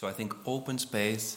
So 0.00 0.08
I 0.08 0.12
think 0.12 0.34
open 0.46 0.78
space, 0.78 1.36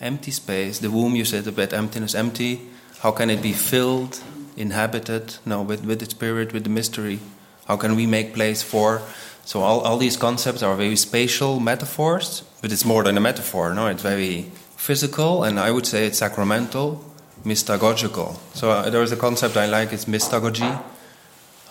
empty 0.00 0.30
space, 0.30 0.78
the 0.78 0.92
womb 0.92 1.16
you 1.16 1.24
said 1.24 1.44
about 1.48 1.72
emptiness, 1.72 2.14
empty, 2.14 2.60
how 3.00 3.10
can 3.10 3.30
it 3.30 3.42
be 3.42 3.52
filled, 3.52 4.22
inhabited, 4.56 5.38
no, 5.44 5.60
with, 5.62 5.84
with 5.84 5.98
the 5.98 6.06
spirit, 6.06 6.52
with 6.52 6.62
the 6.62 6.70
mystery? 6.70 7.18
How 7.66 7.76
can 7.76 7.96
we 7.96 8.06
make 8.06 8.32
place 8.32 8.62
for? 8.62 9.02
So 9.44 9.62
all, 9.62 9.80
all 9.80 9.98
these 9.98 10.16
concepts 10.16 10.62
are 10.62 10.76
very 10.76 10.94
spatial 10.94 11.58
metaphors, 11.58 12.44
but 12.62 12.70
it's 12.70 12.84
more 12.84 13.02
than 13.02 13.16
a 13.16 13.20
metaphor, 13.20 13.74
no? 13.74 13.88
It's 13.88 14.02
very 14.02 14.52
physical, 14.76 15.42
and 15.42 15.58
I 15.58 15.72
would 15.72 15.84
say 15.84 16.06
it's 16.06 16.18
sacramental, 16.18 17.04
mystagogical. 17.44 18.38
So 18.54 18.70
uh, 18.70 18.88
there 18.88 19.02
is 19.02 19.10
a 19.10 19.16
concept 19.16 19.56
I 19.56 19.66
like, 19.66 19.92
it's 19.92 20.04
mystagogy. 20.04 20.80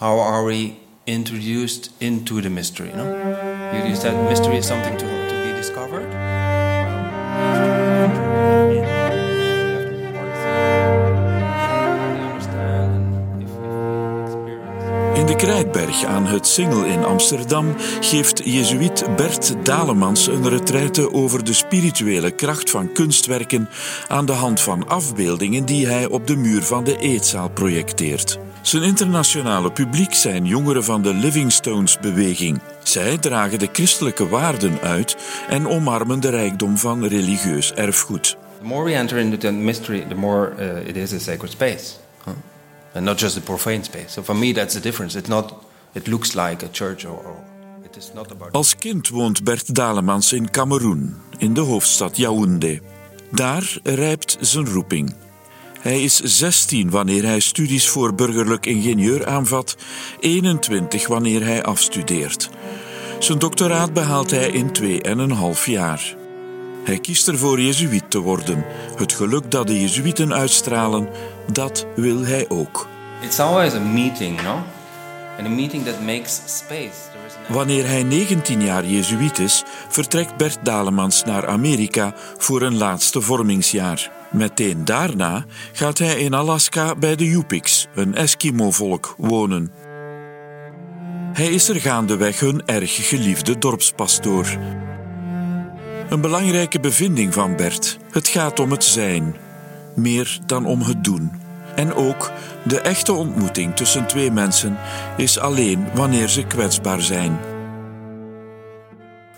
How 0.02 0.20
are 0.20 0.44
we 0.44 0.82
introduced 1.08 1.94
into 2.02 2.42
the 2.42 2.50
mystery, 2.50 2.92
no? 2.94 3.06
You, 3.72 3.88
you 3.88 3.96
said 3.96 4.22
mystery 4.30 4.58
is 4.58 4.68
something 4.68 4.98
to, 4.98 5.15
aan 16.04 16.26
het 16.26 16.48
Singel 16.48 16.84
in 16.84 17.04
Amsterdam 17.04 17.76
geeft 18.00 18.42
jezuïet 18.44 19.06
Bert 19.16 19.56
Dalemans 19.64 20.28
een 20.28 20.50
retraite 20.50 21.14
over 21.14 21.44
de 21.44 21.54
spirituele 21.54 22.32
kracht 22.32 22.70
van 22.70 22.92
kunstwerken 22.92 23.70
aan 24.08 24.26
de 24.26 24.32
hand 24.32 24.62
van 24.62 24.88
afbeeldingen 24.88 25.66
die 25.66 25.88
hij 25.88 26.06
op 26.06 26.28
de 26.28 26.36
muur 26.36 26.64
van 26.64 26.84
de 26.84 26.98
eetzaal 26.98 27.50
projecteert. 27.50 28.40
Zijn 28.62 28.84
internationale 28.84 29.72
publiek 29.72 30.14
zijn 30.14 30.46
jongeren 30.46 30.84
van 30.84 31.02
de 31.02 31.14
Livingstones-beweging. 31.14 32.60
Zij 32.84 33.18
dragen 33.18 33.60
de 33.60 33.70
christelijke 33.72 34.28
waarden 34.28 34.80
uit 34.82 35.18
en 35.50 35.68
omarmen 35.68 36.20
de 36.20 36.30
rijkdom 36.30 36.78
van 36.78 37.06
religieus 37.06 37.74
erfgoed. 37.74 38.38
The 38.60 38.66
more 38.66 38.84
we 38.84 38.94
enter 38.94 39.18
into 39.18 39.38
the 39.38 39.52
mystery, 39.52 40.06
the 40.10 40.16
more 40.16 40.54
uh, 40.60 40.88
it 40.88 40.96
is 40.96 41.14
a 41.14 41.20
sacred 41.20 41.52
space, 41.52 41.94
and 42.94 43.06
not 43.06 43.20
just 43.20 43.38
a 43.38 43.42
profane 43.42 43.84
space. 43.84 44.08
So 44.08 44.24
for 44.24 44.36
me, 44.36 44.54
that's 44.54 44.74
the 44.74 44.80
difference. 44.80 45.18
It's 45.18 45.30
not. 45.30 45.54
It 45.96 46.08
looks 46.08 46.34
like 46.34 46.66
a 46.66 46.70
church, 46.72 47.06
or, 47.06 47.18
or 47.26 47.38
it 47.84 47.98
is 47.98 48.12
not 48.14 48.32
about. 48.32 48.52
Als 48.52 48.76
kind 48.76 49.10
woont 49.10 49.44
Bert 49.44 49.76
Dalemans 49.76 50.34
in 50.34 50.50
Cameroen, 50.50 51.16
in 51.38 51.54
de 51.54 51.62
hoofdstad 51.62 52.18
Yaoundé. 52.18 52.80
Daar 53.32 53.78
rijpt 53.84 54.38
zijn 54.40 54.66
roeping. 54.66 55.16
Hij 55.80 56.04
is 56.04 56.20
16 56.20 56.90
wanneer 56.90 57.24
hij 57.24 57.40
studies 57.40 57.90
voor 57.90 58.14
burgerlijk 58.14 58.66
ingenieur 58.66 59.26
aanvat, 59.26 59.76
21 60.20 61.08
wanneer 61.08 61.44
hij 61.44 61.64
afstudeert. 61.64 62.50
Zijn 63.20 63.40
doctoraat 63.40 63.94
behaalt 63.94 64.32
hij 64.32 64.50
in 64.50 64.72
2,5 65.58 65.64
jaar. 65.66 66.16
Hij 66.84 67.00
kiest 67.00 67.28
ervoor 67.28 67.62
jezuïet 67.62 68.12
te 68.12 68.20
worden. 68.20 68.66
Het 68.96 69.14
geluk 69.14 69.52
dat 69.52 69.68
de 69.68 69.82
jezuïeten 69.82 70.34
uitstralen, 70.34 71.10
dat 71.52 71.86
wil 71.96 72.26
hij 72.26 72.46
ook. 72.50 72.88
It's 73.22 73.40
always 73.40 73.74
a 73.74 73.80
meeting, 73.80 74.42
no? 74.42 74.64
Wanneer 77.48 77.88
hij 77.88 78.04
19 78.04 78.62
jaar 78.62 78.86
jezuïet 78.86 79.40
is, 79.40 79.64
vertrekt 79.90 80.38
Bert 80.38 80.60
Dalemans 80.64 81.24
naar 81.24 81.48
Amerika 81.48 82.14
voor 82.38 82.62
een 82.62 82.78
laatste 82.78 83.22
vormingsjaar. 83.22 84.12
Meteen 84.32 84.86
daarna 84.86 85.46
gaat 85.72 85.98
hij 85.98 86.20
in 86.20 86.34
Alaska 86.34 86.96
bij 86.96 87.16
de 87.16 87.30
Yupiks, 87.30 87.88
een 87.96 88.16
Eskimo-volk, 88.16 89.16
wonen. 89.18 89.72
Hij 91.34 91.48
is 91.48 91.70
er 91.70 91.82
gaandeweg 91.82 92.40
hun 92.40 92.66
erg 92.66 93.08
geliefde 93.08 93.58
dorpspastoor. 93.58 94.58
Een 96.10 96.22
belangrijke 96.22 96.80
bevinding 96.80 97.34
van 97.34 97.56
Bert: 97.56 97.98
het 98.12 98.28
gaat 98.28 98.60
om 98.60 98.72
het 98.72 98.84
zijn, 98.84 99.36
meer 99.96 100.40
dan 100.46 100.66
om 100.66 100.82
het 100.82 101.04
doen. 101.04 101.45
En 101.76 101.94
ook 101.94 102.32
de 102.64 102.80
echte 102.80 103.14
ontmoeting 103.14 103.76
tussen 103.76 104.08
twee 104.08 104.32
mensen 104.32 104.78
is 105.18 105.40
alleen 105.40 105.86
wanneer 105.94 106.28
ze 106.28 106.44
kwetsbaar 106.44 107.02
zijn. 107.02 107.40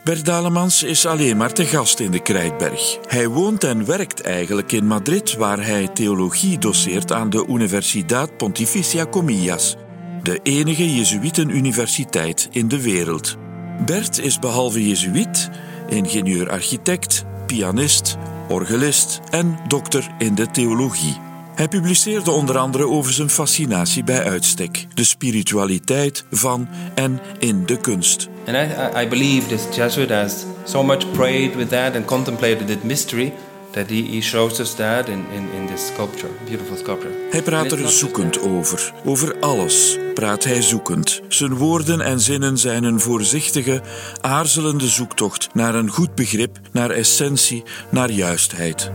Bert 0.03 0.25
Dalemans 0.25 0.83
is 0.83 1.05
alleen 1.05 1.37
maar 1.37 1.53
te 1.53 1.65
gast 1.65 1.99
in 1.99 2.11
de 2.11 2.21
Krijtberg. 2.21 2.97
Hij 3.07 3.27
woont 3.27 3.63
en 3.63 3.85
werkt 3.85 4.21
eigenlijk 4.21 4.71
in 4.71 4.85
Madrid, 4.85 5.35
waar 5.35 5.65
hij 5.65 5.87
theologie 5.87 6.57
doseert 6.57 7.11
aan 7.11 7.29
de 7.29 7.45
Universidad 7.47 8.37
Pontificia 8.37 9.05
Comillas, 9.05 9.75
de 10.23 10.39
enige 10.43 10.95
Jezuïetenuniversiteit 10.95 12.47
in 12.51 12.67
de 12.67 12.81
wereld. 12.81 13.37
Bert 13.85 14.19
is 14.19 14.39
behalve 14.39 14.87
Jezuïet 14.87 15.49
ingenieur-architect, 15.89 17.25
pianist, 17.45 18.17
orgelist 18.49 19.19
en 19.29 19.59
dokter 19.67 20.07
in 20.17 20.35
de 20.35 20.51
theologie. 20.51 21.26
Hij 21.57 21.67
publiceerde 21.67 22.31
onder 22.31 22.57
andere 22.57 22.87
over 22.87 23.13
zijn 23.13 23.29
fascinatie 23.29 24.03
bij 24.03 24.23
uitstek, 24.23 24.87
de 24.93 25.03
spiritualiteit 25.03 26.25
van 26.31 26.67
en 26.95 27.19
in 27.39 27.65
de 27.65 27.77
kunst. 27.77 28.27
And 28.47 28.57
I, 28.57 29.01
I- 29.03 29.07
believe 29.07 29.47
this 29.47 29.75
Jesuit 29.75 30.09
has 30.09 30.45
so 30.63 30.83
much 30.83 31.11
prayed 31.11 31.55
with 31.55 31.69
that 31.69 31.95
and 31.95 32.05
contemplated 32.05 32.69
it 32.69 32.83
mystery 32.83 33.33
that 33.71 33.89
he, 33.89 33.95
he 34.11 34.21
shows 34.21 34.59
us 34.59 34.73
that 34.75 35.07
in, 35.07 35.25
in, 35.33 35.47
in 35.59 35.67
this 35.67 35.87
sculpture, 35.87 36.31
beautiful 36.45 36.77
sculpture. 36.77 37.13
Hij 37.29 37.41
praat 37.41 37.71
er 37.71 37.89
zoekend 37.89 38.41
over. 38.41 38.93
Over 39.05 39.39
alles 39.39 39.97
praat 40.13 40.43
hij 40.43 40.61
zoekend. 40.61 41.21
Zijn 41.27 41.55
woorden 41.55 42.01
en 42.01 42.19
zinnen 42.19 42.57
zijn 42.57 42.83
een 42.83 42.99
voorzichtige, 42.99 43.81
aarzelende 44.21 44.87
zoektocht 44.87 45.49
naar 45.53 45.75
een 45.75 45.89
goed 45.89 46.15
begrip, 46.15 46.59
naar 46.71 46.89
essentie, 46.89 47.63
naar 47.89 48.11
juistheid. 48.11 48.91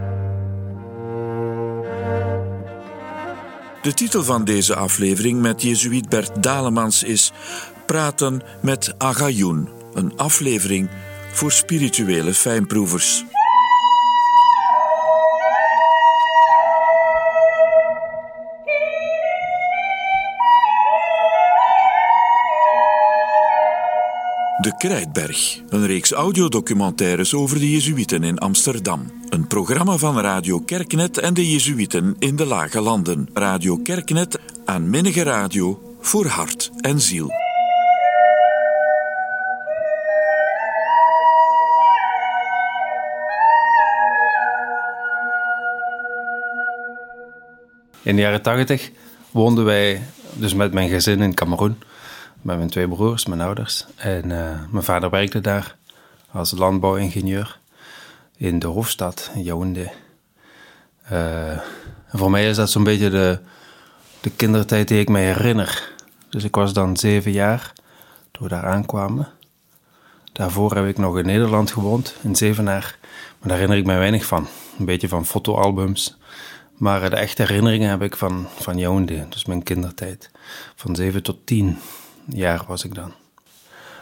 De 3.82 3.94
titel 3.94 4.22
van 4.22 4.44
deze 4.44 4.74
aflevering 4.74 5.40
met 5.40 5.62
Jezuïet 5.62 6.08
Bert 6.08 6.42
Dalemans 6.42 7.02
is 7.02 7.32
Praten 7.86 8.42
met 8.60 8.94
Agayoun, 8.98 9.68
een 9.94 10.16
aflevering 10.16 10.88
voor 11.32 11.52
spirituele 11.52 12.34
fijnproevers. 12.34 13.24
De 24.62 24.76
Krijtberg, 24.76 25.60
een 25.68 25.86
reeks 25.86 26.12
audiodocumentaires 26.12 27.34
over 27.34 27.58
de 27.58 27.70
Jezuïeten 27.70 28.22
in 28.22 28.38
Amsterdam. 28.38 29.10
Een 29.28 29.46
programma 29.46 29.96
van 29.96 30.20
Radio 30.20 30.60
Kerknet 30.60 31.18
en 31.18 31.34
de 31.34 31.50
Jezuïeten 31.50 32.16
in 32.18 32.36
de 32.36 32.46
Lage 32.46 32.80
Landen. 32.80 33.28
Radio 33.32 33.76
Kerknet 33.76 34.38
aan 34.64 34.90
Minnige 34.90 35.22
Radio 35.22 35.96
voor 36.00 36.26
hart 36.26 36.70
en 36.80 37.00
ziel. 37.00 37.30
In 48.02 48.16
de 48.16 48.22
jaren 48.22 48.42
tachtig 48.42 48.90
woonden 49.30 49.64
wij 49.64 50.02
dus 50.32 50.54
met 50.54 50.72
mijn 50.72 50.88
gezin 50.88 51.22
in 51.22 51.34
Cameroen. 51.34 51.76
Met 52.42 52.56
mijn 52.56 52.70
twee 52.70 52.88
broers, 52.88 53.26
mijn 53.26 53.40
ouders. 53.40 53.86
En 53.96 54.22
eh, 54.30 54.60
mijn 54.70 54.84
vader 54.84 55.10
werkte 55.10 55.40
daar 55.40 55.76
als 56.30 56.50
landbouwingenieur 56.50 57.58
in 58.36 58.58
de 58.58 58.66
hoofdstad, 58.66 59.30
Yaoundé. 59.34 59.90
En 61.02 61.62
voor 62.18 62.30
mij 62.30 62.48
is 62.48 62.56
dat 62.56 62.70
zo'n 62.70 62.84
beetje 62.84 63.10
de, 63.10 63.38
de 64.20 64.30
kindertijd 64.30 64.88
die 64.88 65.00
ik 65.00 65.08
me 65.08 65.18
herinner. 65.18 65.92
Dus 66.28 66.44
ik 66.44 66.54
was 66.54 66.72
dan 66.72 66.96
zeven 66.96 67.32
jaar 67.32 67.72
toen 68.30 68.42
we 68.42 68.48
daar 68.48 68.66
aankwamen. 68.66 69.28
Daarvoor 70.32 70.74
heb 70.74 70.86
ik 70.86 70.98
nog 70.98 71.18
in 71.18 71.26
Nederland 71.26 71.70
gewoond, 71.70 72.14
in 72.22 72.36
Zevenaar. 72.36 72.98
Maar 73.38 73.48
daar 73.48 73.58
herinner 73.58 73.78
ik 73.78 73.86
me 73.86 73.96
weinig 73.96 74.26
van. 74.26 74.46
Een 74.78 74.84
beetje 74.84 75.08
van 75.08 75.26
fotoalbums. 75.26 76.16
Maar 76.76 77.10
de 77.10 77.16
echte 77.16 77.42
herinneringen 77.42 77.90
heb 77.90 78.02
ik 78.02 78.16
van, 78.16 78.46
van 78.56 78.78
Yaoundé, 78.78 79.26
dus 79.28 79.44
mijn 79.44 79.62
kindertijd. 79.62 80.30
Van 80.74 80.96
zeven 80.96 81.22
tot 81.22 81.46
tien 81.46 81.78
jaar 82.28 82.64
was 82.66 82.84
ik 82.84 82.94
dan. 82.94 83.12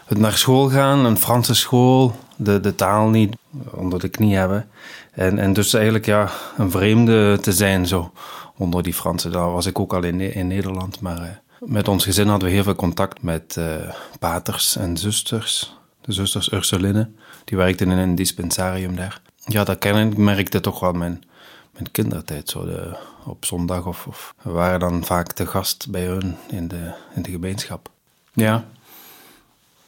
Het 0.05 0.19
naar 0.19 0.37
school 0.37 0.69
gaan, 0.69 1.05
een 1.05 1.19
Franse 1.19 1.55
school, 1.55 2.17
de, 2.37 2.61
de 2.61 2.75
taal 2.75 3.08
niet 3.08 3.37
onder 3.75 4.00
de 4.00 4.08
knie 4.08 4.37
hebben. 4.37 4.69
En, 5.12 5.38
en 5.38 5.52
dus 5.52 5.75
eigenlijk 5.75 6.06
ja, 6.06 6.31
een 6.56 6.70
vreemde 6.70 7.38
te 7.40 7.52
zijn 7.52 7.87
zo 7.87 8.12
onder 8.56 8.82
die 8.82 8.94
Fransen. 8.94 9.32
Daar 9.32 9.52
was 9.52 9.67
ik 9.67 9.78
ook 9.78 9.93
al 9.93 10.02
in, 10.02 10.20
in 10.20 10.46
Nederland, 10.46 11.00
maar 11.00 11.22
eh, 11.22 11.28
met 11.58 11.88
ons 11.88 12.05
gezin 12.05 12.28
hadden 12.28 12.49
we 12.49 12.55
heel 12.55 12.62
veel 12.62 12.75
contact 12.75 13.22
met 13.22 13.56
eh, 13.56 13.94
paters 14.19 14.76
en 14.76 14.96
zusters. 14.96 15.76
De 16.00 16.12
zusters 16.12 16.52
Ursuline, 16.52 17.11
die 17.44 17.56
werkten 17.56 17.90
in 17.90 17.99
een 17.99 18.14
dispensarium 18.14 18.96
daar. 18.96 19.20
Ja, 19.44 19.64
dat 19.64 19.78
kenmerkte 19.78 20.61
toch 20.61 20.81
wel 20.81 20.93
mijn, 20.93 21.25
mijn 21.73 21.90
kindertijd. 21.90 22.49
Zo 22.49 22.64
de, 22.64 22.96
op 23.25 23.44
zondag 23.44 23.87
of, 23.87 24.06
of 24.06 24.34
we 24.43 24.50
waren 24.50 24.81
dan 24.81 25.05
vaak 25.05 25.32
te 25.32 25.46
gast 25.46 25.90
bij 25.90 26.05
hun 26.05 26.37
in 26.49 26.69
de, 26.69 26.93
in 27.14 27.23
de 27.23 27.31
gemeenschap. 27.31 27.90
Ja. 28.32 28.65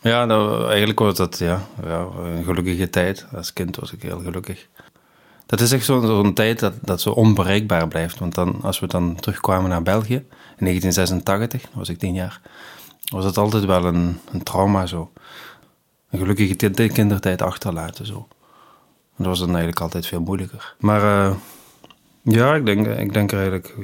Ja, 0.00 0.24
nou, 0.24 0.68
eigenlijk 0.68 0.98
was 0.98 1.14
dat 1.16 1.38
ja, 1.38 1.60
ja, 1.84 2.06
een 2.24 2.44
gelukkige 2.44 2.90
tijd. 2.90 3.26
Als 3.34 3.52
kind 3.52 3.76
was 3.76 3.92
ik 3.92 4.02
heel 4.02 4.20
gelukkig. 4.20 4.66
Dat 5.46 5.60
is 5.60 5.72
echt 5.72 5.84
zo'n 5.84 6.06
zo'n 6.06 6.34
tijd 6.34 6.58
dat, 6.58 6.72
dat 6.80 7.00
zo 7.00 7.10
onbereikbaar 7.10 7.88
blijft. 7.88 8.18
Want 8.18 8.34
dan, 8.34 8.62
als 8.62 8.80
we 8.80 8.86
dan 8.86 9.14
terugkwamen 9.20 9.70
naar 9.70 9.82
België, 9.82 10.14
in 10.56 10.64
1986, 10.66 11.62
was 11.74 11.88
ik 11.88 11.98
tien 11.98 12.14
jaar, 12.14 12.40
was 13.12 13.24
het 13.24 13.36
altijd 13.36 13.64
wel 13.64 13.84
een, 13.84 14.18
een 14.32 14.42
trauma 14.42 14.86
zo. 14.86 15.10
Een 16.10 16.18
gelukkige 16.18 16.56
ti- 16.56 16.88
kindertijd 16.88 17.42
achterlaten 17.42 18.06
zo. 18.06 18.28
Dat 19.16 19.26
was 19.26 19.38
dan 19.38 19.48
eigenlijk 19.48 19.80
altijd 19.80 20.06
veel 20.06 20.20
moeilijker. 20.20 20.74
Maar 20.78 21.02
eh, 21.28 21.34
ja, 22.22 22.54
ik 22.54 22.66
denk, 22.66 22.86
ik 22.86 23.12
denk 23.12 23.30
er 23.32 23.38
eigenlijk 23.38 23.74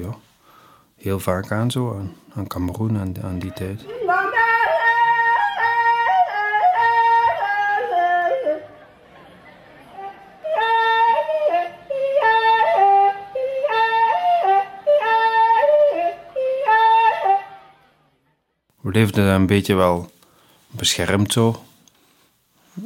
heel 0.97 1.21
vaak 1.21 1.53
aan 1.53 1.71
zo, 1.71 1.97
aan, 1.99 2.13
aan 2.35 2.47
Cameroen, 2.47 2.99
aan 3.23 3.39
die 3.39 3.53
tijd. 3.53 3.85
We 18.89 18.95
leefden 18.95 19.25
een 19.25 19.47
beetje 19.47 19.75
wel 19.75 20.11
beschermd 20.71 21.33
zo. 21.33 21.63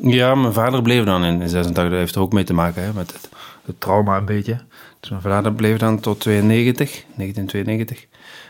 Ja, 0.00 0.34
mijn 0.34 0.52
vader 0.52 0.82
bleef 0.82 1.04
dan 1.04 1.24
in 1.24 1.48
86, 1.48 1.74
dat 1.74 1.92
heeft 1.92 2.14
er 2.14 2.20
ook 2.20 2.32
mee 2.32 2.44
te 2.44 2.54
maken 2.54 2.82
hè, 2.82 2.92
met 2.92 3.12
het, 3.12 3.28
het 3.64 3.80
trauma 3.80 4.16
een 4.16 4.24
beetje. 4.24 4.60
Dus 5.00 5.10
mijn 5.10 5.22
vader 5.22 5.52
bleef 5.52 5.78
dan 5.78 6.00
tot 6.00 6.20
92, 6.20 7.04
1992. 7.14 8.06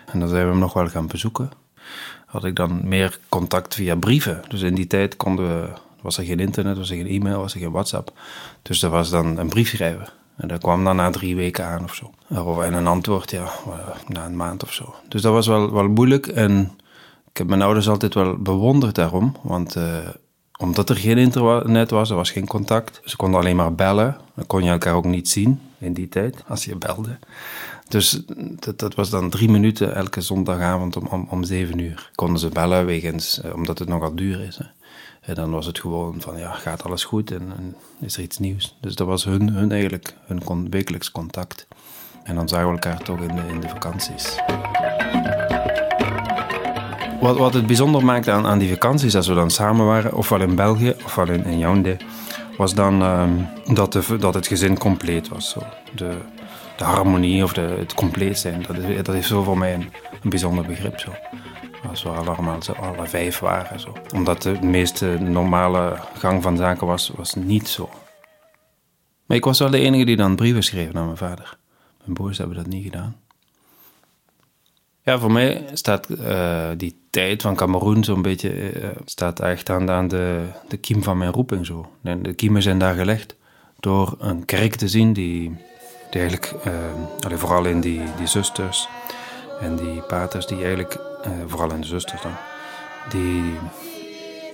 En 0.06 0.20
dan 0.20 0.28
zijn 0.28 0.44
we 0.44 0.50
hem 0.50 0.58
nog 0.58 0.72
wel 0.72 0.88
gaan 0.88 1.06
bezoeken. 1.06 1.50
Had 2.26 2.44
ik 2.44 2.56
dan 2.56 2.80
meer 2.88 3.18
contact 3.28 3.74
via 3.74 3.96
brieven. 3.96 4.42
Dus 4.48 4.60
in 4.60 4.74
die 4.74 4.86
tijd 4.86 5.16
konden 5.16 5.46
we, 5.46 5.68
was 6.00 6.18
er 6.18 6.24
geen 6.24 6.40
internet, 6.40 6.76
was 6.76 6.90
er 6.90 6.96
geen 6.96 7.06
e-mail, 7.06 7.40
was 7.40 7.54
er 7.54 7.60
geen 7.60 7.72
WhatsApp. 7.72 8.12
Dus 8.62 8.80
dat 8.80 8.90
was 8.90 9.10
dan 9.10 9.38
een 9.38 9.48
brief 9.48 9.68
schrijven. 9.68 10.08
En 10.36 10.48
dat 10.48 10.60
kwam 10.60 10.84
dan 10.84 10.96
na 10.96 11.10
drie 11.10 11.36
weken 11.36 11.66
aan 11.66 11.84
of 11.84 11.94
zo. 11.94 12.10
En 12.62 12.72
een 12.72 12.86
antwoord, 12.86 13.30
ja, 13.30 13.50
na 14.08 14.24
een 14.24 14.36
maand 14.36 14.62
of 14.62 14.72
zo. 14.72 14.94
Dus 15.08 15.22
dat 15.22 15.32
was 15.32 15.46
wel, 15.46 15.72
wel 15.72 15.88
moeilijk. 15.88 16.26
En 16.26 16.76
ik 17.32 17.38
heb 17.38 17.46
mijn 17.46 17.62
ouders 17.62 17.88
altijd 17.88 18.14
wel 18.14 18.36
bewonderd 18.36 18.94
daarom. 18.94 19.36
Want 19.42 19.76
uh, 19.76 20.08
omdat 20.58 20.90
er 20.90 20.96
geen 20.96 21.18
internet 21.18 21.90
was, 21.90 22.10
er 22.10 22.16
was 22.16 22.30
geen 22.30 22.46
contact. 22.46 23.00
Ze 23.04 23.16
konden 23.16 23.40
alleen 23.40 23.56
maar 23.56 23.74
bellen. 23.74 24.16
Dan 24.34 24.46
kon 24.46 24.64
je 24.64 24.70
elkaar 24.70 24.94
ook 24.94 25.04
niet 25.04 25.28
zien 25.28 25.60
in 25.78 25.92
die 25.92 26.08
tijd, 26.08 26.44
als 26.48 26.64
je 26.64 26.76
belde. 26.76 27.18
Dus 27.88 28.22
dat, 28.76 28.94
was 28.94 29.10
dan 29.10 29.30
drie 29.30 29.50
minuten 29.50 29.94
elke 29.94 30.20
zondagavond 30.20 30.96
om, 30.96 31.06
om, 31.06 31.26
om 31.30 31.44
zeven 31.44 31.78
uur. 31.78 32.10
Konden 32.14 32.38
ze 32.38 32.48
bellen, 32.48 32.86
wegens, 32.86 33.40
uh, 33.44 33.54
omdat 33.54 33.78
het 33.78 33.88
nogal 33.88 34.14
duur 34.14 34.40
is. 34.40 34.56
Hè. 34.56 34.64
En 35.20 35.34
dan 35.34 35.50
was 35.50 35.66
het 35.66 35.80
gewoon 35.80 36.20
van, 36.20 36.38
ja, 36.38 36.52
gaat 36.52 36.84
alles 36.84 37.04
goed 37.04 37.30
en, 37.30 37.52
en 37.56 37.76
is 38.00 38.16
er 38.16 38.22
iets 38.22 38.38
nieuws. 38.38 38.76
Dus 38.80 38.94
dat 38.94 39.06
was 39.06 39.24
hun, 39.24 39.48
hun 39.48 39.72
eigenlijk, 39.72 40.16
hun 40.26 40.70
wekelijks 40.70 41.10
contact. 41.10 41.66
En 42.24 42.34
dan 42.34 42.48
zagen 42.48 42.66
we 42.66 42.72
elkaar 42.72 43.02
toch 43.02 43.20
in 43.20 43.34
de, 43.34 43.42
in 43.48 43.60
de 43.60 43.68
vakanties. 43.68 44.36
Wat, 47.22 47.36
wat 47.36 47.54
het 47.54 47.66
bijzonder 47.66 48.04
maakte 48.04 48.30
aan, 48.30 48.46
aan 48.46 48.58
die 48.58 48.70
vakanties, 48.70 49.16
als 49.16 49.26
we 49.26 49.34
dan 49.34 49.50
samen 49.50 49.86
waren, 49.86 50.14
ofwel 50.14 50.40
in 50.40 50.54
België, 50.54 50.94
ofwel 51.04 51.28
in, 51.28 51.44
in 51.44 51.58
Yaoundé, 51.58 51.96
was 52.56 52.74
dan 52.74 53.02
um, 53.02 53.48
dat, 53.74 53.92
de, 53.92 54.16
dat 54.18 54.34
het 54.34 54.46
gezin 54.46 54.78
compleet 54.78 55.28
was. 55.28 55.50
Zo. 55.50 55.62
De, 55.94 56.18
de 56.76 56.84
harmonie 56.84 57.44
of 57.44 57.52
de, 57.52 57.60
het 57.60 57.94
compleet 57.94 58.38
zijn, 58.38 58.62
dat 58.66 58.76
is, 58.76 59.02
dat 59.02 59.14
is 59.14 59.26
zo 59.26 59.42
voor 59.42 59.58
mij 59.58 59.74
een, 59.74 59.90
bijzonder 60.30 60.66
begrip. 60.66 60.98
Zo. 60.98 61.12
Als 61.88 62.02
we 62.02 62.08
allemaal 62.08 62.62
zo, 62.62 62.72
alle 62.72 63.06
vijf 63.06 63.38
waren. 63.38 63.80
Zo. 63.80 63.92
Omdat 64.14 64.42
de 64.42 64.58
meeste 64.62 65.06
normale 65.20 65.98
gang 66.18 66.42
van 66.42 66.56
zaken 66.56 66.86
was, 66.86 67.12
was 67.16 67.34
niet 67.34 67.68
zo. 67.68 67.90
Maar 69.26 69.36
ik 69.36 69.44
was 69.44 69.58
wel 69.58 69.70
de 69.70 69.80
enige 69.80 70.04
die 70.04 70.16
dan 70.16 70.36
brieven 70.36 70.62
schreef 70.62 70.92
naar 70.92 71.04
mijn 71.04 71.16
vader. 71.16 71.56
Mijn 71.98 72.14
broers 72.14 72.38
hebben 72.38 72.56
dat 72.56 72.66
niet 72.66 72.84
gedaan. 72.84 73.16
Ja, 75.02 75.18
voor 75.18 75.32
mij 75.32 75.64
staat 75.72 76.10
uh, 76.10 76.68
die 76.76 77.00
tijd 77.12 77.42
van 77.42 77.56
Cameroen 77.56 78.04
zo'n 78.04 78.22
beetje 78.22 78.72
uh, 78.82 78.88
staat 79.04 79.40
echt 79.40 79.70
aan, 79.70 79.90
aan 79.90 80.08
de, 80.08 80.40
de 80.68 80.76
kiem 80.76 81.02
van 81.02 81.18
mijn 81.18 81.32
roeping 81.32 81.66
zo. 81.66 81.90
En 82.02 82.22
de 82.22 82.32
kiemen 82.32 82.62
zijn 82.62 82.78
daar 82.78 82.94
gelegd 82.94 83.36
door 83.80 84.16
een 84.18 84.44
kerk 84.44 84.74
te 84.74 84.88
zien 84.88 85.12
die, 85.12 85.56
die 86.10 86.20
eigenlijk, 86.20 86.54
uh, 86.66 87.36
vooral 87.36 87.64
in 87.64 87.80
die, 87.80 88.00
die 88.16 88.26
zusters 88.26 88.88
en 89.60 89.76
die 89.76 90.00
paters, 90.00 90.46
die 90.46 90.62
eigenlijk, 90.62 90.98
vooral 91.46 91.72
in 91.72 91.80
de 91.80 91.86
zusters 91.86 92.22
dan, 92.22 92.32
die 93.08 93.42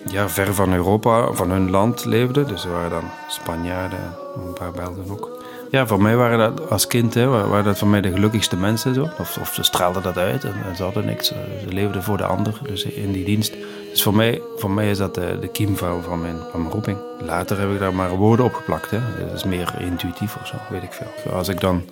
ja, 0.07 0.29
ver 0.29 0.55
van 0.55 0.73
Europa, 0.73 1.33
van 1.33 1.51
hun 1.51 1.71
land 1.71 2.05
leefden. 2.05 2.49
Dus 2.49 2.65
er 2.65 2.71
waren 2.71 2.91
dan 2.91 3.11
Spanjaarden, 3.29 4.17
een 4.37 4.53
paar 4.53 4.73
Belgen 4.73 5.11
ook. 5.11 5.38
Ja, 5.71 5.87
voor 5.87 6.03
mij 6.03 6.17
waren 6.17 6.39
dat 6.39 6.71
als 6.71 6.87
kind, 6.87 7.15
hè, 7.15 7.27
waren 7.27 7.65
dat 7.65 7.79
voor 7.79 7.89
mij 7.89 8.01
de 8.01 8.11
gelukkigste 8.11 8.57
mensen. 8.57 8.95
Zo. 8.95 9.09
Of, 9.19 9.39
of 9.41 9.55
ze 9.55 9.63
straalden 9.63 10.03
dat 10.03 10.17
uit 10.19 10.45
en, 10.45 10.77
ze 10.77 10.83
hadden 10.83 11.07
niks. 11.07 11.27
Ze 11.27 11.67
leefden 11.69 12.03
voor 12.03 12.17
de 12.17 12.25
ander, 12.25 12.61
dus 12.63 12.85
in 12.85 13.13
die 13.13 13.25
dienst. 13.25 13.55
Dus 13.91 14.03
voor 14.03 14.15
mij, 14.15 14.43
voor 14.57 14.71
mij 14.71 14.91
is 14.91 14.99
dat 14.99 15.15
de, 15.15 15.39
de 15.41 15.49
kiem 15.49 15.77
van, 15.77 16.21
mijn, 16.21 16.37
van 16.51 16.61
mijn 16.61 16.73
roeping. 16.73 16.99
Later 17.21 17.59
heb 17.59 17.71
ik 17.71 17.79
daar 17.79 17.95
maar 17.95 18.17
woorden 18.17 18.45
op 18.45 18.55
geplakt. 18.55 18.91
Hè. 18.91 18.99
Dat 19.27 19.35
is 19.35 19.45
meer 19.45 19.75
intuïtief 19.79 20.37
of 20.41 20.47
zo, 20.47 20.57
weet 20.71 20.83
ik 20.83 20.93
veel. 20.93 21.33
Als 21.33 21.49
ik 21.49 21.61
dan 21.61 21.83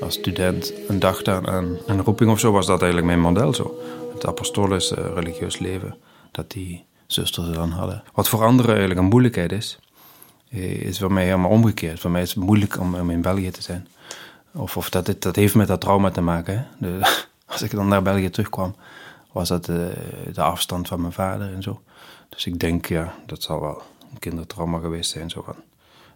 als 0.00 0.14
student 0.14 0.72
een 0.88 0.98
dag 0.98 1.24
aan 1.24 1.78
een 1.86 2.02
roeping 2.02 2.30
of 2.30 2.38
zo, 2.38 2.52
was 2.52 2.66
dat 2.66 2.82
eigenlijk 2.82 3.06
mijn 3.06 3.20
model 3.20 3.54
zo. 3.54 3.78
Het 4.12 4.26
apostolisch 4.26 4.92
uh, 4.92 4.98
religieus 5.14 5.58
leven, 5.58 5.96
dat 6.30 6.50
die 6.50 6.84
zusters 7.06 7.48
dan 7.50 7.70
hadden. 7.70 8.02
Wat 8.12 8.28
voor 8.28 8.44
anderen 8.44 8.70
eigenlijk 8.70 9.00
een 9.00 9.06
moeilijkheid 9.06 9.52
is 9.52 9.78
is 10.50 10.98
voor 10.98 11.12
mij 11.12 11.24
helemaal 11.24 11.50
omgekeerd. 11.50 12.00
Voor 12.00 12.10
mij 12.10 12.22
is 12.22 12.34
het 12.34 12.44
moeilijk 12.44 12.80
om, 12.80 13.10
in 13.10 13.22
België 13.22 13.50
te 13.50 13.62
zijn. 13.62 13.88
Of, 14.54 14.76
of 14.76 14.90
dat, 14.90 15.14
dat 15.18 15.36
heeft 15.36 15.54
met 15.54 15.66
dat 15.66 15.80
trauma 15.80 16.10
te 16.10 16.20
maken. 16.20 16.66
Als 17.46 17.62
ik 17.62 17.70
dan 17.70 17.88
naar 17.88 18.02
België 18.02 18.30
terugkwam, 18.30 18.74
was 19.32 19.48
dat 19.48 19.64
de, 19.64 19.92
de, 20.32 20.42
afstand 20.42 20.88
van 20.88 21.00
mijn 21.00 21.12
vader 21.12 21.54
en 21.54 21.62
zo. 21.62 21.82
Dus 22.28 22.46
ik 22.46 22.60
denk, 22.60 22.86
ja, 22.86 23.14
dat 23.26 23.42
zal 23.42 23.60
wel 23.60 23.82
een 24.12 24.18
kindertrauma 24.18 24.78
geweest 24.78 25.10
zijn. 25.10 25.30
Zo 25.30 25.42
van. 25.42 25.56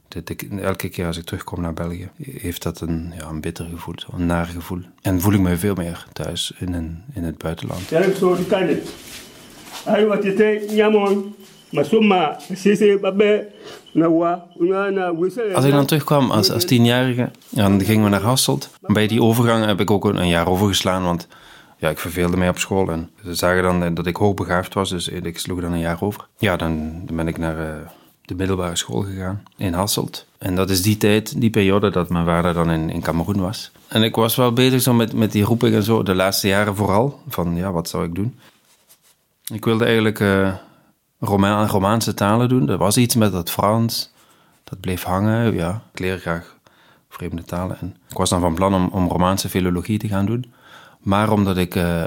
De, 0.09 0.49
elke 0.61 0.89
keer 0.89 1.07
als 1.07 1.17
ik 1.17 1.25
terugkom 1.25 1.61
naar 1.61 1.75
België, 1.75 2.09
heeft 2.23 2.63
dat 2.63 2.81
een, 2.81 3.13
ja, 3.17 3.29
een 3.29 3.41
bitter 3.41 3.67
gevoel, 3.67 3.95
een 4.13 4.27
naar 4.27 4.47
gevoel. 4.47 4.81
En 5.03 5.21
voel 5.21 5.33
ik 5.33 5.41
me 5.41 5.57
veel 5.57 5.75
meer 5.75 6.07
thuis 6.13 6.53
in, 6.59 7.03
in 7.13 7.25
het 7.25 7.39
buitenland. 7.39 7.89
Ja, 7.89 8.15
zo 8.15 8.37
kan 8.49 8.63
het. 8.63 8.95
Hij 9.85 10.07
wat 10.07 10.23
je. 10.23 10.33
Masoma, 10.73 10.73
sese, 10.73 10.73
babe, 10.75 11.23
als 15.55 15.65
ik 15.65 15.73
dan 15.73 15.87
terugkwam 15.87 16.31
als, 16.31 16.51
als 16.51 16.65
tienjarige, 16.65 17.31
dan 17.49 17.81
gingen 17.81 18.05
we 18.05 18.11
naar 18.11 18.21
Hasselt. 18.21 18.71
Bij 18.81 19.07
die 19.07 19.23
overgang 19.23 19.65
heb 19.65 19.81
ik 19.81 19.91
ook 19.91 20.05
een 20.05 20.29
jaar 20.29 20.49
overgeslaan, 20.49 21.05
want 21.05 21.29
ja, 21.79 21.89
ik 21.89 21.99
verveelde 21.99 22.37
mij 22.37 22.49
op 22.49 22.59
school. 22.59 22.91
En 22.91 23.11
ze 23.25 23.35
zagen 23.35 23.63
dan 23.63 23.95
dat 23.95 24.07
ik 24.07 24.17
hoogbegaafd 24.17 24.75
was, 24.75 24.91
dus 24.91 25.09
ik 25.09 25.39
sloeg 25.39 25.61
dan 25.61 25.73
een 25.73 25.79
jaar 25.79 26.03
over. 26.03 26.27
Ja, 26.39 26.57
dan, 26.57 27.03
ben 27.13 27.29
ik 27.29 27.39
naar 27.39 27.59
uh, 27.59 27.67
de 28.25 28.35
middelbare 28.35 28.77
school 28.77 29.01
gegaan 29.03 29.43
in 29.57 29.73
Hasselt. 29.73 30.27
En 30.39 30.55
dat 30.55 30.71
is 30.71 30.83
die 30.83 30.97
tijd, 30.97 31.41
die 31.41 31.51
periode 31.51 31.91
dat 31.91 32.09
mijn 32.09 32.25
vader 32.25 32.55
dan 32.55 32.71
in, 32.71 32.91
in 32.91 33.03
Cameroen 33.03 33.41
was. 33.41 33.73
En 33.89 34.03
ik 34.03 34.15
was 34.15 34.37
wel 34.37 34.53
bezig 34.53 34.83
zo 34.83 34.93
met, 34.93 35.13
met 35.13 35.33
die 35.33 35.45
roeping 35.45 35.75
en 35.75 35.83
zo, 35.83 36.03
de 36.03 36.15
laatste 36.15 36.49
jaren 36.49 36.77
vooral. 36.77 37.21
Van 37.29 37.57
ja, 37.57 37.73
wat 37.73 37.89
zou 37.89 38.05
ik 38.05 38.15
doen? 38.15 38.39
Ik 39.53 39.65
wilde 39.65 39.85
eigenlijk... 39.85 40.21
Uh, 40.21 40.55
Roma 41.25 41.67
Romaanse 41.67 42.15
talen 42.15 42.49
doen. 42.49 42.69
Er 42.69 42.79
was 42.79 42.97
iets 42.97 43.15
met 43.15 43.33
het 43.33 43.51
Frans. 43.51 44.11
Dat 44.65 44.81
bleef 44.81 45.03
hangen. 45.03 45.55
Ja, 45.55 45.83
ik 45.93 45.99
leer 45.99 46.19
graag 46.19 46.57
vreemde 47.09 47.45
talen. 47.45 47.79
En 47.81 47.97
ik 48.09 48.17
was 48.17 48.31
dan 48.31 48.41
van 48.41 48.55
plan 48.55 48.75
om, 48.75 48.89
om 48.93 49.09
Romaanse 49.09 49.49
filologie 49.49 49.99
te 49.99 50.09
gaan 50.09 50.27
doen. 50.27 50.53
Maar 50.99 51.31
omdat 51.31 51.57
ik 51.57 51.75
uh, 51.75 52.05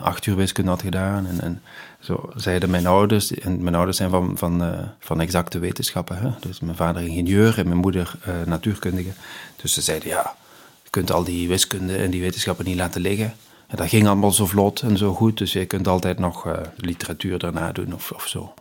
acht 0.00 0.26
uur 0.26 0.36
wiskunde 0.36 0.70
had 0.70 0.82
gedaan 0.82 1.26
en, 1.26 1.40
en, 1.40 1.62
zo 2.00 2.30
zeiden 2.34 2.70
mijn 2.70 2.86
ouders, 2.86 3.34
en 3.34 3.62
mijn 3.62 3.74
ouders 3.74 3.96
zijn 3.96 4.10
van, 4.10 4.38
van, 4.38 4.62
uh, 4.62 4.78
van 4.98 5.20
exacte 5.20 5.58
wetenschappen, 5.58 6.18
hè? 6.18 6.30
dus 6.40 6.60
mijn 6.60 6.76
vader 6.76 7.02
ingenieur 7.02 7.58
en 7.58 7.68
mijn 7.68 7.80
moeder 7.80 8.14
natuurkundige. 8.46 9.10
Dus 9.56 9.72
ze 9.72 9.80
zeiden, 9.80 10.08
ja, 10.08 10.34
je 10.82 10.90
kunt 10.90 11.12
al 11.12 11.24
die 11.24 11.48
wiskunde 11.48 11.96
en 11.96 12.10
die 12.10 12.20
wetenschappen 12.20 12.64
niet 12.64 12.76
laten 12.76 13.00
liggen. 13.00 13.34
En 13.66 13.76
dat 13.76 13.88
ging 13.88 14.06
allemaal 14.06 14.32
zo 14.32 14.46
vlot 14.46 14.80
en 14.80 14.96
zo 14.96 15.14
goed, 15.14 15.38
dus 15.38 15.52
je 15.52 15.66
kunt 15.66 15.88
altijd 15.88 16.18
nog 16.18 16.46
uh, 16.46 16.52
literatuur 16.76 17.38
daarna 17.38 17.72
doen 17.72 17.94
of, 17.94 18.12
of 18.12 18.26
zo. 18.26 18.54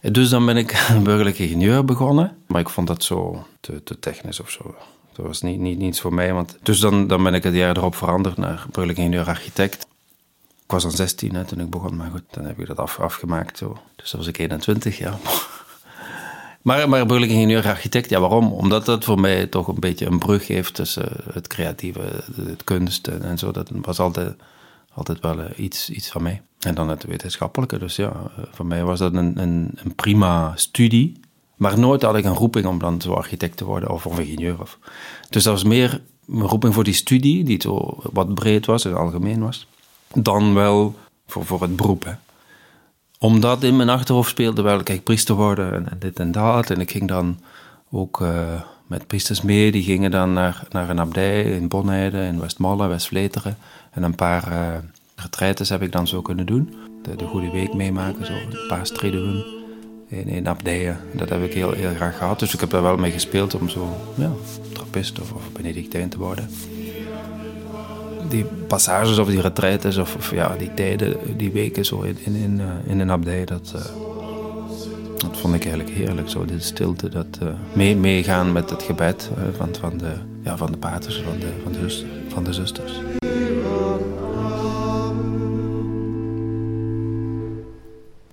En 0.00 0.12
dus 0.12 0.28
dan 0.28 0.46
ben 0.46 0.56
ik 0.56 0.86
burgerlijk 1.02 1.38
ingenieur 1.38 1.84
begonnen, 1.84 2.36
maar 2.46 2.60
ik 2.60 2.68
vond 2.68 2.86
dat 2.86 3.04
zo 3.04 3.46
te, 3.60 3.82
te 3.82 3.98
technisch 3.98 4.40
of 4.40 4.50
zo. 4.50 4.74
Dat 5.12 5.26
was 5.26 5.42
niet, 5.42 5.58
niet, 5.58 5.78
niets 5.78 6.00
voor 6.00 6.14
mij. 6.14 6.32
Want, 6.32 6.58
dus 6.62 6.80
dan, 6.80 7.06
dan 7.06 7.22
ben 7.22 7.34
ik 7.34 7.42
het 7.42 7.54
jaar 7.54 7.76
erop 7.76 7.94
veranderd 7.94 8.36
naar 8.36 8.64
burgerlijk 8.64 8.98
ingenieur-architect. 8.98 9.86
Ik 10.64 10.74
was 10.74 10.82
dan 10.82 10.92
16 10.92 11.34
hè, 11.34 11.44
toen 11.44 11.60
ik 11.60 11.70
begon, 11.70 11.96
maar 11.96 12.10
goed, 12.10 12.22
dan 12.30 12.44
heb 12.44 12.60
ik 12.60 12.66
dat 12.66 12.78
af, 12.78 13.00
afgemaakt. 13.00 13.58
Zo. 13.58 13.78
Dus 13.96 14.10
dan 14.10 14.20
was 14.20 14.28
ik 14.28 14.38
21, 14.38 14.98
ja. 14.98 15.18
Maar, 16.62 16.88
maar 16.88 17.06
burgerlijk 17.06 17.32
ingenieur-architect, 17.32 18.10
ja, 18.10 18.20
waarom? 18.20 18.52
Omdat 18.52 18.86
dat 18.86 19.04
voor 19.04 19.20
mij 19.20 19.46
toch 19.46 19.68
een 19.68 19.80
beetje 19.80 20.06
een 20.06 20.18
brug 20.18 20.46
heeft 20.46 20.74
tussen 20.74 21.08
het 21.32 21.46
creatieve, 21.46 22.00
het 22.34 22.64
kunst 22.64 23.06
en, 23.06 23.38
zo. 23.38 23.50
Dat 23.50 23.70
was 23.82 23.98
altijd, 23.98 24.36
altijd 24.94 25.20
wel 25.20 25.40
eh, 25.40 25.58
iets, 25.58 25.90
iets 25.90 26.10
van 26.10 26.22
mij. 26.22 26.42
En 26.58 26.74
dan 26.74 26.88
het 26.88 27.04
wetenschappelijke. 27.04 27.78
Dus 27.78 27.96
ja, 27.96 28.12
eh, 28.12 28.44
voor 28.52 28.66
mij 28.66 28.84
was 28.84 28.98
dat 28.98 29.14
een, 29.14 29.40
een, 29.40 29.70
een 29.74 29.94
prima 29.94 30.52
studie. 30.56 31.20
Maar 31.56 31.78
nooit 31.78 32.02
had 32.02 32.16
ik 32.16 32.24
een 32.24 32.34
roeping 32.34 32.66
om 32.66 32.78
dan 32.78 33.00
zo 33.00 33.12
architect 33.12 33.56
te 33.56 33.64
worden 33.64 33.90
of, 33.90 34.18
ingenieur. 34.18 34.60
Of. 34.60 34.78
Dus 35.30 35.42
dat 35.42 35.52
was 35.52 35.64
meer 35.64 36.00
een 36.28 36.40
roeping 36.40 36.74
voor 36.74 36.84
die 36.84 36.94
studie, 36.94 37.44
die 37.44 37.62
zo 37.62 37.96
wat 38.12 38.34
breed 38.34 38.66
was 38.66 38.84
en 38.84 38.96
algemeen 38.96 39.40
was, 39.40 39.66
dan 40.14 40.54
wel 40.54 40.94
voor, 41.26 41.44
voor 41.44 41.62
het 41.62 41.76
beroep. 41.76 42.16
Omdat 43.18 43.62
in 43.62 43.76
mijn 43.76 43.88
achterhoofd 43.88 44.30
speelde 44.30 44.62
wel, 44.62 44.82
kijk, 44.82 45.02
priester 45.02 45.34
worden 45.34 45.90
en, 45.90 45.98
dit 45.98 46.18
en 46.18 46.32
dat. 46.32 46.70
En 46.70 46.80
ik 46.80 46.90
ging 46.90 47.08
dan 47.08 47.38
ook 47.90 48.20
uh, 48.20 48.60
met 48.86 49.06
priesters 49.06 49.42
mee, 49.42 49.72
die 49.72 49.82
gingen 49.82 50.10
dan 50.10 50.32
naar, 50.32 50.62
naar 50.70 50.90
een 50.90 51.00
abdij 51.00 51.42
in 51.42 51.68
Bonheide, 51.68 52.24
in 52.24 52.40
Westmalle, 52.40 52.86
Westvleteren. 52.86 53.56
En 53.90 54.02
een 54.02 54.14
paar 54.14 54.52
uh, 54.52 54.76
retraites 55.16 55.68
heb 55.68 55.82
ik 55.82 55.92
dan 55.92 56.06
zo 56.06 56.22
kunnen 56.22 56.46
doen. 56.46 56.74
De, 57.02 57.16
de 57.16 57.26
Goede 57.26 57.50
Week 57.50 57.74
meemaken, 57.74 58.26
zo 58.26 58.32
een 58.32 58.66
paar 58.68 58.86
strijdum 58.86 59.44
in, 60.08 60.28
in 60.28 60.46
abdijen. 60.46 61.00
Dat 61.12 61.28
heb 61.28 61.42
ik 61.42 61.52
heel, 61.52 61.72
heel 61.72 61.94
graag 61.94 62.18
gehad. 62.18 62.38
Dus 62.38 62.54
ik 62.54 62.60
heb 62.60 62.70
daar 62.70 62.82
wel 62.82 62.96
mee 62.96 63.12
gespeeld 63.12 63.54
om 63.54 63.68
zo 63.68 63.96
ja, 64.14 64.30
trappist 64.72 65.20
of, 65.20 65.32
of 65.32 65.52
benedictijn 65.52 66.08
te 66.08 66.18
worden. 66.18 66.50
Die 68.28 68.44
passages 68.44 69.18
of 69.18 69.28
die 69.28 69.40
retraites 69.40 69.96
of, 69.96 70.16
of, 70.16 70.30
ja, 70.30 70.56
die 70.56 70.74
tijden, 70.74 71.36
die 71.36 71.50
weken 71.50 71.84
zo 71.84 72.00
in, 72.00 72.18
in, 72.24 72.34
in, 72.34 72.60
in 72.86 73.00
een 73.00 73.10
abdij, 73.10 73.44
dat, 73.44 73.72
uh, 73.76 73.82
dat 75.16 75.36
vond 75.38 75.54
ik 75.54 75.64
eigenlijk 75.64 75.96
heerlijk. 75.96 76.28
Zo, 76.28 76.44
de 76.44 76.60
stilte, 76.60 77.08
dat 77.08 77.38
uh, 77.42 77.48
mee, 77.72 77.96
meegaan 77.96 78.52
met 78.52 78.70
het 78.70 78.82
gebed 78.82 79.30
van, 79.56 79.68
van, 79.80 79.98
de, 79.98 80.12
ja, 80.42 80.56
van 80.56 80.72
de 80.72 80.78
paters, 80.78 81.22
van 81.22 81.38
de, 81.38 81.52
van 82.28 82.44
de, 82.44 82.52
zusters. 82.52 82.92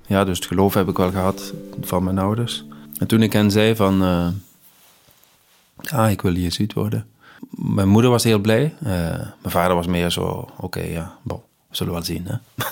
Ja, 0.08 0.24
dus 0.24 0.38
het 0.38 0.48
geloof 0.48 0.74
heb 0.74 0.90
ik 0.90 0.98
wel 0.98 1.12
gehad 1.12 1.54
van 1.82 2.04
mijn 2.04 2.18
ouders. 2.18 2.66
En 2.98 3.08
toen 3.08 3.22
ik 3.22 3.34
hen 3.34 3.52
zei 3.52 3.76
van, 3.76 4.02
ah, 5.92 6.12
ik 6.12 6.22
wil 6.22 6.34
jezuïet 6.34 6.74
worden. 6.74 7.06
Mijn 7.50 7.88
moeder 7.88 8.12
was 8.12 8.24
heel 8.24 8.40
blij. 8.40 8.74
Uh, 8.84 8.90
mijn 9.20 9.32
vader 9.44 9.76
was 9.76 9.88
meer 9.88 10.10
zo, 10.10 10.50
oké, 10.58 10.80
ja, 10.80 11.18
bon, 11.22 11.42
we 11.70 11.76
zullen 11.76 11.94
wel 11.94 12.04
zien, 12.04 12.26
hè. 12.28 12.36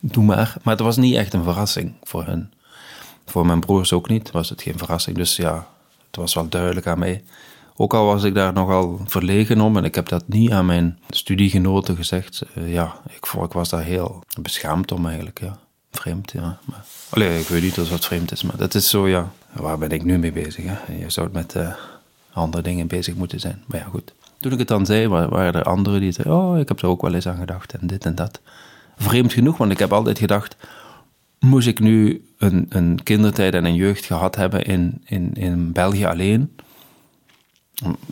Doe 0.00 0.24
maar. 0.24 0.56
Maar 0.62 0.74
het 0.74 0.84
was 0.84 0.96
niet 0.96 1.14
echt 1.14 1.34
een 1.34 1.44
verrassing 1.44 1.94
voor 2.02 2.24
hen. 2.24 2.52
Voor 3.26 3.46
mijn 3.46 3.60
broers 3.60 3.92
ook 3.92 4.08
niet, 4.08 4.30
was 4.30 4.48
het 4.48 4.62
geen 4.62 4.78
verrassing. 4.78 5.16
Dus 5.16 5.36
ja, 5.36 5.66
het 6.06 6.16
was 6.16 6.34
wel 6.34 6.48
duidelijk 6.48 6.86
aan 6.86 6.98
mij. 6.98 7.24
Ook 7.76 7.94
al 7.94 8.06
was 8.06 8.22
ik 8.22 8.34
daar 8.34 8.52
nogal 8.52 9.00
verlegen 9.06 9.60
om 9.60 9.76
en 9.76 9.84
ik 9.84 9.94
heb 9.94 10.08
dat 10.08 10.28
niet 10.28 10.50
aan 10.50 10.66
mijn 10.66 10.98
studiegenoten 11.10 11.96
gezegd. 11.96 12.42
Uh, 12.54 12.72
ja, 12.72 13.00
ik, 13.08 13.26
ik 13.42 13.52
was 13.52 13.68
daar 13.68 13.82
heel 13.82 14.24
beschaamd 14.40 14.92
om 14.92 15.06
eigenlijk, 15.06 15.40
ja 15.40 15.58
vreemd, 15.96 16.32
ja. 16.32 16.58
Maar, 16.64 16.84
allee, 17.08 17.40
ik 17.40 17.48
weet 17.48 17.62
niet 17.62 17.78
of 17.78 17.90
het 17.90 18.04
vreemd 18.04 18.32
is, 18.32 18.42
maar 18.42 18.56
dat 18.56 18.74
is 18.74 18.90
zo, 18.90 19.08
ja. 19.08 19.30
Waar 19.52 19.78
ben 19.78 19.90
ik 19.90 20.04
nu 20.04 20.18
mee 20.18 20.32
bezig? 20.32 20.64
Hè? 20.66 20.94
Je 20.98 21.10
zou 21.10 21.28
met 21.32 21.54
uh, 21.54 21.74
andere 22.36 22.62
dingen 22.62 22.86
bezig 22.86 23.14
moeten 23.14 23.40
zijn. 23.40 23.62
Maar 23.66 23.80
ja, 23.80 23.86
goed. 23.86 24.14
Toen 24.40 24.52
ik 24.52 24.58
het 24.58 24.68
dan 24.68 24.86
zei, 24.86 25.08
waren 25.08 25.54
er 25.54 25.62
anderen 25.62 26.00
die 26.00 26.12
zeiden: 26.12 26.36
Oh, 26.36 26.58
ik 26.58 26.68
heb 26.68 26.82
er 26.82 26.88
ook 26.88 27.02
wel 27.02 27.14
eens 27.14 27.28
aan 27.28 27.38
gedacht 27.38 27.72
en 27.72 27.86
dit 27.86 28.04
en 28.04 28.14
dat. 28.14 28.40
Vreemd 28.96 29.32
genoeg, 29.32 29.56
want 29.56 29.72
ik 29.72 29.78
heb 29.78 29.92
altijd 29.92 30.18
gedacht: 30.18 30.56
moest 31.38 31.66
ik 31.66 31.80
nu 31.80 32.26
een, 32.38 32.66
een 32.68 33.02
kindertijd 33.02 33.54
en 33.54 33.64
een 33.64 33.74
jeugd 33.74 34.04
gehad 34.04 34.36
hebben 34.36 34.64
in, 34.64 35.02
in, 35.04 35.34
in 35.34 35.72
België 35.72 36.04
alleen? 36.04 36.56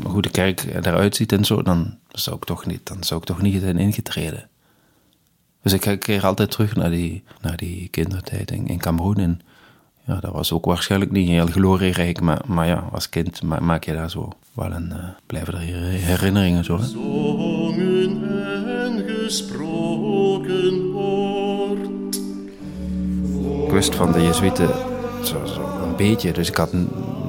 Hoe 0.02 0.22
de 0.22 0.30
kerk 0.30 0.64
eruit 0.64 1.16
ziet 1.16 1.32
en 1.32 1.44
zo, 1.44 1.62
dan 1.62 1.98
zou 2.08 2.36
ik 2.36 2.44
toch 2.44 2.66
niet, 2.66 2.86
dan 2.86 3.04
zou 3.04 3.20
ik 3.20 3.26
toch 3.26 3.42
niet 3.42 3.60
zijn 3.60 3.78
ingetreden. 3.78 4.48
Dus 5.62 5.72
ik 5.72 5.98
keer 6.00 6.24
altijd 6.24 6.50
terug 6.50 6.76
naar 6.76 6.90
die, 6.90 7.22
naar 7.40 7.56
die 7.56 7.88
kindertijd 7.88 8.50
in, 8.50 8.66
in 8.66 8.78
Cameroen. 8.78 9.40
Ja, 10.06 10.20
dat 10.20 10.32
was 10.32 10.52
ook 10.52 10.64
waarschijnlijk 10.64 11.10
niet 11.10 11.28
heel 11.28 11.46
glorierijk, 11.46 12.20
maar, 12.20 12.40
maar 12.46 12.66
ja, 12.66 12.88
als 12.92 13.08
kind 13.08 13.42
maak 13.42 13.84
je 13.84 13.92
daar 13.92 14.10
zo 14.10 14.32
wel 14.52 14.72
een, 14.72 14.92
uh, 14.92 15.04
blijven 15.26 15.54
er 15.54 15.60
herinneringen 15.60 16.64
zo. 16.64 16.78
Hè? 16.78 16.86
en 18.84 19.04
gesproken. 19.08 20.92
Ik 23.64 23.70
wist 23.70 23.94
van 23.94 24.12
de 24.12 24.22
Jezuïeten 24.22 24.68
zo, 25.22 25.44
zo 25.44 25.78
een 25.82 25.96
beetje, 25.96 26.32
dus 26.32 26.48
ik 26.48 26.56
had 26.56 26.72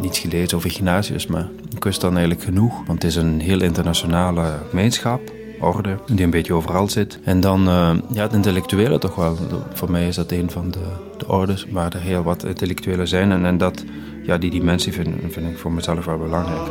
niets 0.02 0.20
gelezen 0.20 0.58
over 0.58 0.70
Ignatius, 0.70 1.28
maar 1.28 1.50
ik 1.76 1.84
wist 1.84 2.02
dan 2.02 2.12
eigenlijk 2.12 2.44
genoeg, 2.44 2.74
want 2.86 3.04
het 3.04 3.12
is 3.12 3.16
een 3.16 3.40
heel 3.40 3.62
internationale 3.62 4.60
gemeenschap 4.70 5.22
orde, 5.66 5.98
die 6.06 6.24
een 6.24 6.30
beetje 6.30 6.54
overal 6.54 6.90
zit. 6.90 7.20
En 7.24 7.40
dan 7.40 7.68
uh, 7.68 7.92
ja, 8.12 8.22
het 8.22 8.34
intellectuele 8.34 9.00
toch 9.00 9.16
wel. 9.16 9.38
Voor 9.74 9.92
mij 9.92 10.08
is 10.08 10.16
dat 10.16 10.32
een 10.32 10.52
van 10.52 10.72
de, 10.72 10.80
de 11.18 11.28
ordes 11.28 11.66
waar 11.70 11.94
er 11.94 12.02
heel 12.02 12.24
wat 12.24 12.44
intellectuelen 12.44 13.08
zijn. 13.08 13.32
En, 13.32 13.46
en 13.46 13.58
dat, 13.58 13.84
ja, 14.24 14.38
die 14.38 14.52
dimensie 14.52 14.94
vind, 14.94 15.34
vind 15.34 15.50
ik 15.50 15.58
voor 15.58 15.72
mezelf 15.72 16.06
wel 16.06 16.18
belangrijk. 16.18 16.70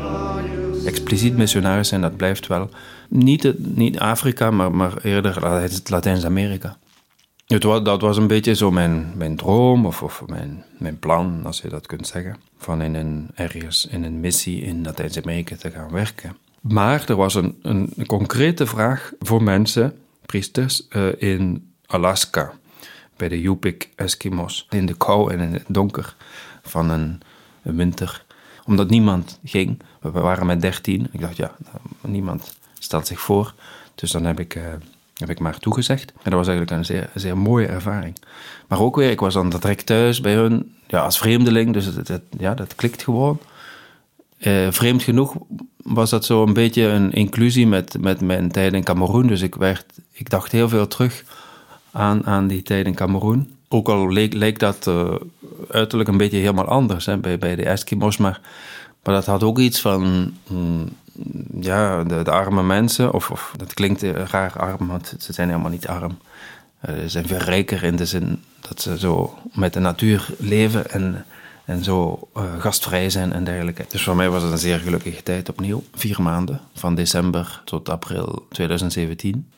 Expliciet 0.87 1.37
missionaris 1.37 1.89
zijn, 1.89 2.01
dat 2.01 2.17
blijft 2.17 2.47
wel. 2.47 2.69
Niet, 3.09 3.43
het, 3.43 3.77
niet 3.77 3.99
Afrika, 3.99 4.51
maar, 4.51 4.73
maar 4.73 4.93
eerder 5.03 5.39
Latijns-Amerika. 5.85 6.77
Dat 7.63 8.01
was 8.01 8.17
een 8.17 8.27
beetje 8.27 8.55
zo 8.55 8.71
mijn, 8.71 9.13
mijn 9.17 9.37
droom 9.37 9.87
of, 9.87 10.03
of 10.03 10.23
mijn, 10.27 10.65
mijn 10.79 10.99
plan, 10.99 11.41
als 11.45 11.61
je 11.61 11.69
dat 11.69 11.87
kunt 11.87 12.07
zeggen. 12.07 12.37
Van 12.59 12.83
in 12.83 12.95
een, 12.95 13.31
ergens 13.35 13.87
in 13.91 14.05
een 14.05 14.21
missie 14.21 14.63
in 14.63 14.83
Latijns-Amerika 14.83 15.57
te 15.57 15.71
gaan 15.71 15.91
werken. 15.91 16.37
Maar 16.68 17.04
er 17.09 17.16
was 17.16 17.35
een, 17.35 17.59
een 17.62 18.06
concrete 18.06 18.66
vraag 18.66 19.12
voor 19.21 19.42
mensen, 19.42 19.99
priesters, 20.26 20.87
uh, 20.90 21.23
in 21.23 21.73
Alaska. 21.87 22.52
Bij 23.16 23.28
de 23.28 23.40
Yupik 23.40 23.88
Eskimos. 23.97 24.66
In 24.71 24.87
de 24.87 24.94
kou 24.94 25.33
en 25.33 25.40
in 25.40 25.52
het 25.52 25.64
donker 25.68 26.16
van 26.62 26.90
een, 26.90 27.21
winter. 27.62 28.25
Omdat 28.64 28.90
niemand 28.90 29.38
ging. 29.44 29.83
We 30.00 30.11
waren 30.11 30.47
met 30.47 30.61
dertien. 30.61 31.09
Ik 31.12 31.21
dacht, 31.21 31.37
ja, 31.37 31.56
niemand 32.00 32.56
stelt 32.78 33.06
zich 33.06 33.21
voor. 33.21 33.54
Dus 33.94 34.11
dan 34.11 34.25
heb 34.25 34.40
ik, 34.40 34.54
uh, 34.54 34.62
heb 35.14 35.30
ik 35.30 35.40
maar 35.40 35.59
toegezegd. 35.59 36.12
En 36.12 36.30
dat 36.30 36.33
was 36.33 36.49
eigenlijk 36.49 36.88
een 36.88 37.09
zeer, 37.14 37.38
mooie 37.38 37.66
ervaring. 37.66 38.16
Maar 38.68 38.80
ook 38.80 38.97
weer, 38.97 39.11
ik 39.11 39.21
was 39.21 39.35
dan 39.35 39.50
direct 39.50 39.87
thuis 39.87 40.21
bij 40.21 40.35
hun. 40.35 40.75
Ja, 40.87 41.00
als 41.00 41.18
vreemdeling. 41.18 41.73
Dus 41.73 41.85
het, 41.85 42.21
ja, 42.38 42.54
dat 42.54 42.75
klikt 42.75 43.02
gewoon. 43.02 43.40
Uh, 44.38 44.71
vreemd 44.71 45.02
genoeg 45.02 45.37
was 45.85 46.11
dat 46.11 46.25
zo 46.25 46.43
een 46.43 46.53
beetje 46.53 46.83
een 46.83 47.12
inclusie 47.12 47.67
met, 47.67 47.97
met 48.00 48.21
mijn 48.21 48.50
tijd 48.50 48.73
in 48.73 48.85
Cameroen. 48.85 49.26
Dus 49.26 49.43
ik, 49.43 49.55
werd, 49.55 49.85
ik 50.12 50.31
dacht 50.31 50.53
heel 50.53 50.69
veel 50.69 50.87
terug 50.87 51.25
aan, 51.91 52.26
aan 52.26 52.47
die 52.47 52.62
tijd 52.62 52.87
in 52.87 52.95
Cameroen. 52.95 53.55
Ook 53.69 53.88
al 53.88 54.12
leek, 54.12 54.33
leek 54.33 54.59
dat 54.59 54.87
uh, 54.87 55.14
uiterlijk 55.71 56.09
een 56.09 56.17
beetje 56.17 56.38
helemaal 56.38 56.67
anders 56.67 57.07
hè, 57.07 57.17
bij, 57.19 57.38
bij 57.38 57.57
de 57.57 57.64
Eskimos. 57.64 58.17
Maar, 58.17 58.41
maar 59.03 59.14
dat 59.14 59.26
had 59.26 59.43
ook 59.43 59.59
iets 59.59 59.81
van 59.81 60.33
mm, 60.47 60.88
ja, 61.61 62.05
de, 62.05 62.31
arme 62.31 62.62
mensen. 62.62 63.12
Of, 63.12 63.31
of 63.31 63.55
dat 63.57 63.75
klinkt 63.75 64.03
raar 64.03 64.53
arm, 64.59 64.87
want 64.87 65.14
ze 65.19 65.33
zijn 65.33 65.49
helemaal 65.49 65.71
niet 65.71 65.87
arm. 65.87 66.19
Uh, 66.88 66.97
ze 66.97 67.09
zijn 67.09 67.26
veel 67.26 67.38
rijker 67.38 67.83
in 67.83 67.97
de 67.97 68.07
zin 68.07 68.43
dat 68.69 68.81
ze 68.81 68.99
zo 68.99 69.38
met 69.53 69.73
de 69.73 69.81
natuur 69.81 70.29
leven 70.38 70.91
en 70.91 71.25
en 71.64 71.85
zo 71.85 72.28
uh, 72.37 72.61
gastvrij 72.61 73.11
zijn 73.11 73.33
en 73.33 73.44
dergelijke. 73.44 73.85
Dus 73.88 74.02
voor 74.02 74.16
mij 74.16 74.30
was 74.30 74.42
het 74.42 74.52
een 74.52 74.59
zeer 74.59 74.78
gelukkige 74.78 75.23
tijd 75.23 75.49
opnieuw. 75.49 75.83
Vier 75.94 76.23
maanden, 76.23 76.61
van 76.75 76.94
december 76.94 77.62
tot 77.64 77.88
april 77.88 78.47
2017. 78.50 79.49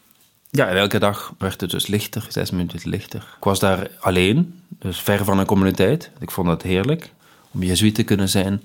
Ja, 0.50 0.68
en 0.68 0.76
elke 0.76 0.98
dag 0.98 1.34
werd 1.38 1.60
het 1.60 1.70
dus 1.70 1.86
lichter, 1.86 2.26
zes 2.28 2.50
minuten 2.50 2.88
lichter. 2.88 3.34
Ik 3.36 3.44
was 3.44 3.58
daar 3.58 3.90
alleen, 4.00 4.60
dus 4.68 5.00
ver 5.00 5.24
van 5.24 5.38
een 5.38 5.46
communiteit. 5.46 6.10
Ik 6.18 6.30
vond 6.30 6.48
het 6.48 6.62
heerlijk 6.62 7.12
om 7.50 7.62
jezuïet 7.62 7.94
te 7.94 8.02
kunnen 8.02 8.28
zijn, 8.28 8.62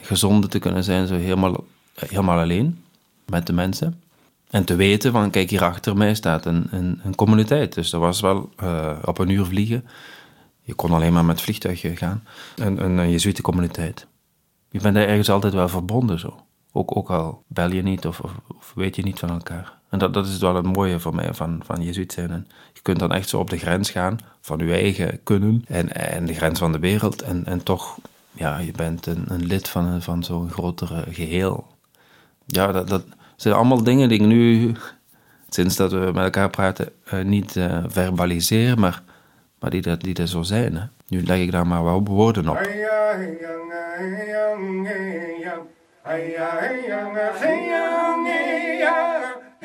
gezonde 0.00 0.48
te 0.48 0.58
kunnen 0.58 0.84
zijn, 0.84 1.06
zo 1.06 1.14
helemaal, 1.14 1.64
helemaal 1.94 2.38
alleen 2.38 2.82
met 3.26 3.46
de 3.46 3.52
mensen. 3.52 4.00
En 4.50 4.64
te 4.64 4.76
weten 4.76 5.12
van, 5.12 5.30
kijk, 5.30 5.50
hier 5.50 5.64
achter 5.64 5.96
mij 5.96 6.14
staat 6.14 6.46
een, 6.46 6.66
een, 6.70 7.00
een 7.04 7.14
communiteit. 7.14 7.74
Dus 7.74 7.90
dat 7.90 8.00
was 8.00 8.20
wel 8.20 8.50
uh, 8.62 8.98
op 9.04 9.18
een 9.18 9.28
uur 9.28 9.44
vliegen 9.44 9.84
je 10.68 10.74
kon 10.74 10.90
alleen 10.90 11.12
maar 11.12 11.24
met 11.24 11.40
vliegtuigen 11.40 11.96
gaan. 11.96 12.24
En 12.56 12.84
een, 12.84 12.98
een 12.98 13.10
jezuïte-communiteit. 13.10 14.06
Je 14.70 14.80
bent 14.80 14.94
daar 14.94 15.06
ergens 15.06 15.30
altijd 15.30 15.52
wel 15.52 15.68
verbonden 15.68 16.18
zo. 16.18 16.36
Ook, 16.72 16.96
ook 16.96 17.10
al 17.10 17.42
bel 17.46 17.70
je 17.70 17.82
niet 17.82 18.06
of, 18.06 18.20
of, 18.20 18.72
weet 18.74 18.96
je 18.96 19.02
niet 19.02 19.18
van 19.18 19.30
elkaar. 19.30 19.78
En 19.88 19.98
dat, 19.98 20.14
dat 20.14 20.26
is 20.26 20.38
wel 20.38 20.54
het 20.54 20.76
mooie 20.76 21.00
voor 21.00 21.14
mij 21.14 21.34
van, 21.34 21.60
van 21.64 21.92
zijn. 21.92 22.46
Je 22.72 22.80
kunt 22.82 22.98
dan 22.98 23.12
echt 23.12 23.28
zo 23.28 23.38
op 23.38 23.50
de 23.50 23.58
grens 23.58 23.90
gaan 23.90 24.18
van 24.40 24.58
je 24.58 24.72
eigen 24.72 25.22
kunnen 25.22 25.64
en, 25.66 25.94
en 25.94 26.26
de 26.26 26.34
grens 26.34 26.58
van 26.58 26.72
de 26.72 26.78
wereld. 26.78 27.22
En, 27.22 27.46
en 27.46 27.62
toch, 27.62 27.98
ja, 28.32 28.58
je 28.58 28.72
bent 28.72 29.06
een, 29.06 29.24
een 29.28 29.46
lid 29.46 29.68
van, 29.68 30.02
van 30.02 30.24
zo'n 30.24 30.50
grotere 30.50 31.04
geheel. 31.10 31.66
Ja, 32.46 32.72
dat, 32.72 32.88
dat 32.88 33.04
zijn 33.36 33.54
allemaal 33.54 33.82
dingen 33.82 34.08
die 34.08 34.20
ik 34.20 34.26
nu, 34.26 34.74
sinds 35.48 35.76
dat 35.76 35.92
we 35.92 36.10
met 36.14 36.24
elkaar 36.24 36.50
praten, 36.50 36.92
uh, 37.12 37.24
niet 37.24 37.56
uh, 37.56 37.84
verbaliseer, 37.86 38.78
maar 38.78 39.02
maar 39.60 39.70
die 39.70 39.82
dat, 39.82 40.00
die 40.00 40.14
dat 40.14 40.28
zo 40.28 40.42
zijn. 40.42 40.76
Hè. 40.76 40.82
Nu 41.08 41.22
leg 41.24 41.38
ik 41.38 41.52
daar 41.52 41.66
maar 41.66 41.84
wel 41.84 42.04
woorden 42.04 42.48
op. 42.48 42.58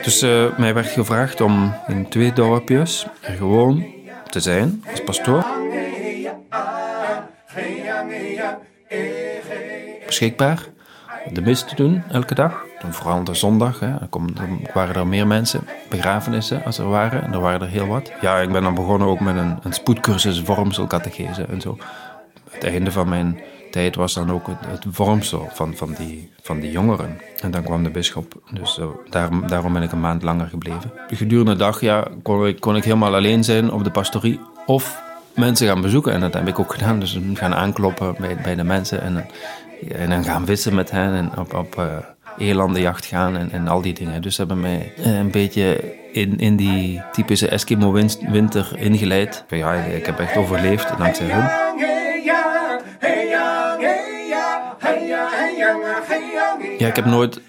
Dus 0.04 0.24
uh, 0.24 0.58
mij 0.58 0.74
werd 0.74 0.88
gevraagd 0.88 1.42
om 1.42 1.74
in 1.88 2.10
twee 2.10 2.34
dorpjes 2.34 3.08
er 3.22 3.34
gewoon 3.34 3.86
te 4.30 4.40
zijn 4.40 4.84
als 4.92 5.04
pastoor. 5.04 5.46
Beschikbaar 10.06 10.68
de 11.32 11.42
mis 11.42 11.64
te 11.64 11.76
doen 11.76 12.04
elke 12.10 12.36
dag. 12.36 12.66
Vooral 12.90 13.24
de 13.24 13.34
zondag. 13.34 13.80
Hè. 13.80 13.92
Dan, 14.10 14.68
waren 14.74 14.96
er 14.96 15.08
meer 15.08 15.28
mensen, 15.28 15.68
begrafenissen 15.90 16.66
als 16.66 16.78
er 16.78 16.90
waren. 16.90 17.24
En 17.24 17.34
er 17.34 17.40
waren 17.40 17.62
er 17.62 17.68
heel 17.68 17.88
wat. 17.88 18.12
Ja, 18.22 18.38
ik 18.38 18.52
ben 18.52 18.64
dan 18.64 18.76
begonnen 18.76 19.08
ook 19.08 19.20
met 19.20 19.36
een, 19.36 19.60
een 19.64 19.74
spoedcursus 19.74 20.42
vormselcatechese 20.42 21.44
en 21.44 21.62
zo. 21.62 21.78
Het 22.52 22.64
einde 22.64 22.92
van 22.92 23.10
mijn 23.10 23.40
tijd 23.72 23.96
was 23.96 24.14
dan 24.14 24.32
ook 24.32 24.48
het, 24.48 24.58
het 24.68 24.86
vormsel 24.90 25.50
van, 25.52 25.76
van, 25.76 25.96
die, 25.98 26.32
van 26.42 26.60
die 26.60 26.72
jongeren. 26.72 27.22
En 27.40 27.52
dan 27.52 27.64
kwam 27.64 27.84
de 27.84 27.90
bisschop. 27.90 28.42
Dus 28.52 28.78
uh, 28.78 28.86
daar, 29.10 29.48
daarom 29.48 29.74
ben 29.74 29.82
ik 29.82 29.92
een 29.92 30.00
maand 30.00 30.24
langer 30.24 30.48
gebleven. 30.48 30.92
Gedurende 31.08 31.52
de 31.52 31.58
dag 31.58 31.82
ja, 31.82 32.08
kon, 32.22 32.48
ik, 32.48 32.60
kon 32.60 32.76
ik 32.76 32.84
helemaal 32.84 33.16
alleen 33.16 33.44
zijn 33.44 33.72
op 33.72 33.84
de 33.84 33.92
pastorie. 33.92 34.40
Of 34.66 35.02
mensen 35.36 35.68
gaan 35.68 35.82
bezoeken. 35.82 36.14
En 36.14 36.20
dat 36.20 36.34
heb 36.34 36.48
ik 36.48 36.60
ook 36.60 36.74
gedaan. 36.74 37.00
Dus 37.00 37.20
gaan 37.34 37.56
aankloppen 37.56 38.16
bij, 38.20 38.38
bij 38.44 38.56
de 38.56 38.64
mensen. 38.64 39.02
En, 39.02 39.26
en 39.92 40.10
dan 40.10 40.24
gaan 40.24 40.46
vissen 40.46 40.76
met 40.76 40.92
hen. 40.92 41.14
En 41.14 41.38
op, 41.38 41.54
op 41.54 41.76
uh, 41.80 41.98
elandenjacht 42.38 43.06
gaan 43.06 43.38
en, 43.38 43.52
en 43.52 43.68
al 43.68 43.82
die 43.82 43.94
dingen. 43.94 44.22
Dus 44.22 44.36
ze 44.36 44.42
hebben 44.42 44.60
mij 44.60 44.94
eh, 44.98 45.18
een 45.18 45.32
beetje 45.32 45.96
in, 46.12 46.38
in 46.38 46.56
die 46.56 47.02
typische 47.12 47.48
Eskimo-winter 47.48 48.72
ingeleid. 48.78 49.46
Ja, 49.50 49.74
ik 49.74 50.06
heb 50.06 50.20
echt 50.20 50.38
overleefd 50.38 50.98
dankzij 50.98 51.28
hun. 51.28 51.72
Ja, 56.78 56.88
ik 56.88 56.96
heb 56.96 57.06
nooit 57.06 57.42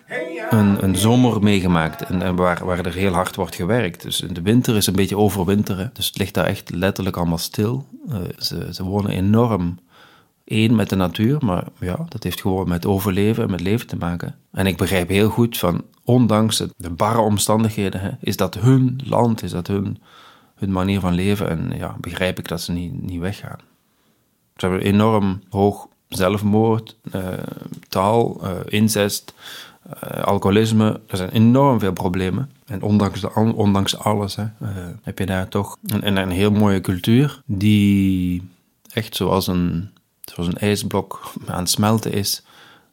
een, 0.51 0.85
een 0.85 0.97
zomer 0.97 1.43
meegemaakt 1.43 2.03
en, 2.03 2.37
waar, 2.37 2.65
waar 2.65 2.79
er 2.79 2.95
heel 2.95 3.13
hard 3.13 3.37
wordt 3.37 3.55
gewerkt. 3.55 4.03
Dus 4.03 4.21
in 4.21 4.35
de 4.35 4.43
winter 4.43 4.77
is 4.77 4.87
een 4.87 4.97
beetje 4.97 5.17
overwinteren. 5.17 5.91
Dus 5.93 6.07
het 6.07 6.19
ligt 6.19 6.35
daar 6.35 6.47
echt 6.47 6.71
letterlijk 6.71 7.17
allemaal 7.17 7.39
stil. 7.39 7.87
Uh, 8.09 8.17
ze, 8.39 8.69
ze 8.75 8.85
wonen 8.85 9.11
enorm 9.11 9.79
één 10.45 10.75
met 10.75 10.89
de 10.89 10.97
natuur, 10.97 11.45
maar 11.45 11.65
ja, 11.81 12.07
dat 12.09 12.23
heeft 12.23 12.41
gewoon 12.41 12.69
met 12.69 12.87
overleven 12.87 13.45
en 13.45 13.51
met 13.51 13.61
leven 13.61 13.87
te 13.87 13.97
maken. 13.97 14.35
En 14.53 14.67
ik 14.67 14.77
begrijp 14.77 15.09
heel 15.09 15.29
goed 15.29 15.59
van, 15.59 15.85
ondanks 16.05 16.63
de 16.77 16.91
barre 16.91 17.21
omstandigheden, 17.21 18.01
hè, 18.01 18.11
is 18.21 18.37
dat 18.37 18.55
hun 18.55 19.01
land, 19.05 19.43
is 19.43 19.51
dat 19.51 19.67
hun, 19.67 19.99
hun 20.55 20.73
manier 20.73 21.01
van 21.01 21.15
leven. 21.15 21.49
En 21.49 21.73
ja, 21.77 21.97
begrijp 22.01 22.39
ik 22.39 22.49
dat 22.49 22.61
ze 22.61 22.73
niet, 22.73 23.03
niet 23.03 23.21
weggaan. 23.21 23.59
Ze 24.57 24.67
hebben 24.67 24.87
enorm 24.87 25.43
hoog 25.49 25.89
zelfmoord, 26.09 26.97
uh, 27.15 27.29
taal, 27.89 28.41
uh, 28.43 28.51
incest, 28.69 29.35
uh, 30.05 30.23
alcoholisme. 30.23 31.01
Er 31.07 31.17
zijn 31.17 31.31
enorm 31.31 31.79
veel 31.81 31.93
problemen. 31.93 32.51
En 32.67 32.83
ondanks, 32.83 33.21
de, 33.21 33.35
ondanks 33.35 33.99
alles 33.99 34.37
hè, 34.37 34.45
heb 35.03 35.19
je 35.19 35.27
daar 35.27 35.49
toch 35.49 35.79
een, 35.87 36.17
een, 36.17 36.31
heel 36.31 36.51
mooie 36.51 36.81
cultuur 36.81 37.43
die 37.47 38.43
echt 38.93 39.17
zoals 39.17 39.47
een, 39.47 39.91
zoals 40.25 40.49
een 40.49 40.59
ijsblok 40.59 41.33
aan 41.47 41.59
het 41.59 41.71
smelten 41.71 42.13
is 42.13 42.45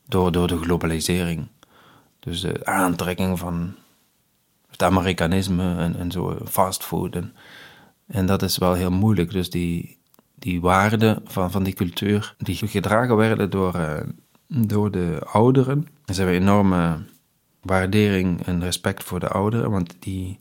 door, 0.08 0.32
door 0.32 0.48
de 0.48 0.58
globalisering. 0.58 1.48
Dus 2.20 2.42
de 2.42 2.66
aantrekking 2.66 3.40
van 3.40 3.76
het 4.70 4.84
Amerikanisme 4.84 5.76
en, 5.76 5.96
en 5.96 6.12
zo, 6.12 6.38
fastfood. 6.48 7.16
En, 7.16 7.34
en 8.08 8.26
dat 8.26 8.42
is 8.42 8.58
wel 8.58 8.74
heel 8.74 8.92
moeilijk. 8.92 9.32
Dus 9.32 9.50
die, 9.50 9.98
die 10.36 10.62
waarden 10.62 11.22
van, 11.26 11.52
van 11.52 11.64
die 11.64 11.74
cultuur, 11.74 12.36
die 12.38 12.56
gedragen 12.56 13.16
werden 13.16 13.50
door, 13.50 13.76
uh, 13.76 14.00
door 14.48 14.92
de 14.92 15.22
ouderen. 15.26 15.88
En 16.06 16.14
ze 16.14 16.22
hebben 16.22 16.42
enorme 16.42 17.06
waardering 17.62 18.46
en 18.46 18.64
respect 18.64 19.04
voor 19.04 19.20
de 19.20 19.28
ouderen, 19.28 19.72
want 19.72 19.96
die, 20.00 20.40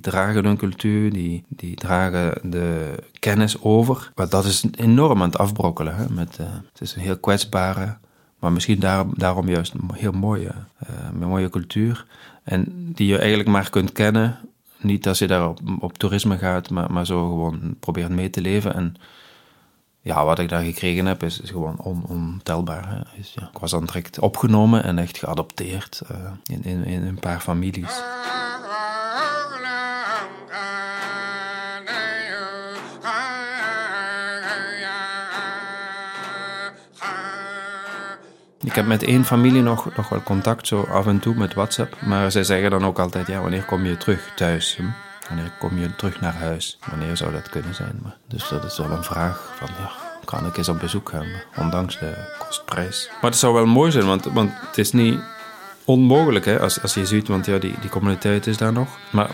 die 0.00 0.12
dragen 0.12 0.44
hun 0.44 0.56
cultuur, 0.56 1.12
die, 1.12 1.44
die 1.48 1.74
dragen 1.74 2.50
de 2.50 2.94
kennis 3.18 3.62
over. 3.62 4.12
Maar 4.14 4.28
dat 4.28 4.44
is 4.44 4.64
enorm 4.76 5.22
aan 5.22 5.28
het 5.28 5.38
afbrokkelen. 5.38 5.96
Hè? 5.96 6.08
Met, 6.08 6.38
uh, 6.40 6.46
het 6.72 6.80
is 6.80 6.94
een 6.94 7.02
heel 7.02 7.18
kwetsbare, 7.18 7.96
maar 8.38 8.52
misschien 8.52 8.78
daarom, 8.78 9.12
daarom 9.16 9.48
juist 9.48 9.72
een 9.72 9.90
heel 9.94 10.12
mooie, 10.12 10.52
uh, 10.90 11.26
mooie 11.26 11.48
cultuur. 11.48 12.06
En 12.42 12.92
die 12.94 13.06
je 13.06 13.18
eigenlijk 13.18 13.48
maar 13.48 13.70
kunt 13.70 13.92
kennen. 13.92 14.38
Niet 14.80 15.08
als 15.08 15.18
je 15.18 15.26
daar 15.26 15.48
op, 15.48 15.60
op 15.78 15.98
toerisme 15.98 16.38
gaat, 16.38 16.70
maar, 16.70 16.92
maar 16.92 17.06
zo 17.06 17.28
gewoon 17.28 17.76
probeert 17.80 18.10
mee 18.10 18.30
te 18.30 18.40
leven. 18.40 18.74
En 18.74 18.96
ja, 20.00 20.24
wat 20.24 20.38
ik 20.38 20.48
daar 20.48 20.62
gekregen 20.62 21.06
heb, 21.06 21.22
is, 21.22 21.40
gewoon 21.44 21.78
on, 21.78 22.04
ontelbaar. 22.06 23.06
Is, 23.16 23.32
ja. 23.34 23.50
Ik 23.52 23.58
was 23.58 23.70
dan 23.70 23.84
direct 23.84 24.18
opgenomen 24.18 24.84
en 24.84 24.98
echt 24.98 25.18
geadopteerd 25.18 26.02
in, 26.46 26.64
in, 26.64 26.84
in 26.84 27.06
een 27.06 27.20
paar 27.20 27.40
families. 27.40 28.02
Ik 38.68 38.74
heb 38.74 38.86
met 38.86 39.02
één 39.02 39.24
familie 39.24 39.62
nog, 39.62 39.96
nog 39.96 40.08
wel 40.08 40.22
contact, 40.22 40.66
zo 40.66 40.82
af 40.82 41.06
en 41.06 41.18
toe 41.18 41.34
met 41.34 41.54
WhatsApp. 41.54 41.96
Maar 42.00 42.30
zij 42.30 42.44
zeggen 42.44 42.70
dan 42.70 42.84
ook 42.84 42.98
altijd, 42.98 43.26
ja, 43.26 43.40
wanneer 43.40 43.62
kom 43.62 43.84
je 43.84 43.96
terug 43.96 44.32
thuis? 44.36 44.78
Wanneer 45.28 45.52
kom 45.58 45.78
je 45.78 45.96
terug 45.96 46.20
naar 46.20 46.34
huis? 46.34 46.78
Wanneer 46.90 47.16
zou 47.16 47.32
dat 47.32 47.48
kunnen 47.48 47.74
zijn? 47.74 48.00
Maar, 48.02 48.16
dus 48.26 48.48
dat 48.48 48.64
is 48.64 48.78
wel 48.78 48.90
een 48.90 49.04
vraag 49.04 49.52
van, 49.56 49.68
ja, 49.78 49.90
kan 50.24 50.46
ik 50.46 50.56
eens 50.56 50.68
op 50.68 50.78
bezoek 50.78 51.08
gaan? 51.08 51.26
Ondanks 51.56 51.98
de 51.98 52.34
kostprijs. 52.38 53.10
Maar 53.20 53.30
het 53.30 53.38
zou 53.38 53.54
wel 53.54 53.66
mooi 53.66 53.90
zijn, 53.90 54.06
want, 54.06 54.24
want 54.24 54.50
het 54.66 54.78
is 54.78 54.92
niet 54.92 55.20
onmogelijk 55.84 56.44
hè, 56.44 56.60
als, 56.60 56.82
als 56.82 56.94
je 56.94 57.06
ziet, 57.06 57.28
want 57.28 57.46
ja, 57.46 57.58
die, 57.58 57.74
die 57.80 57.90
communiteit 57.90 58.46
is 58.46 58.56
daar 58.56 58.72
nog. 58.72 58.88
Maar 59.10 59.30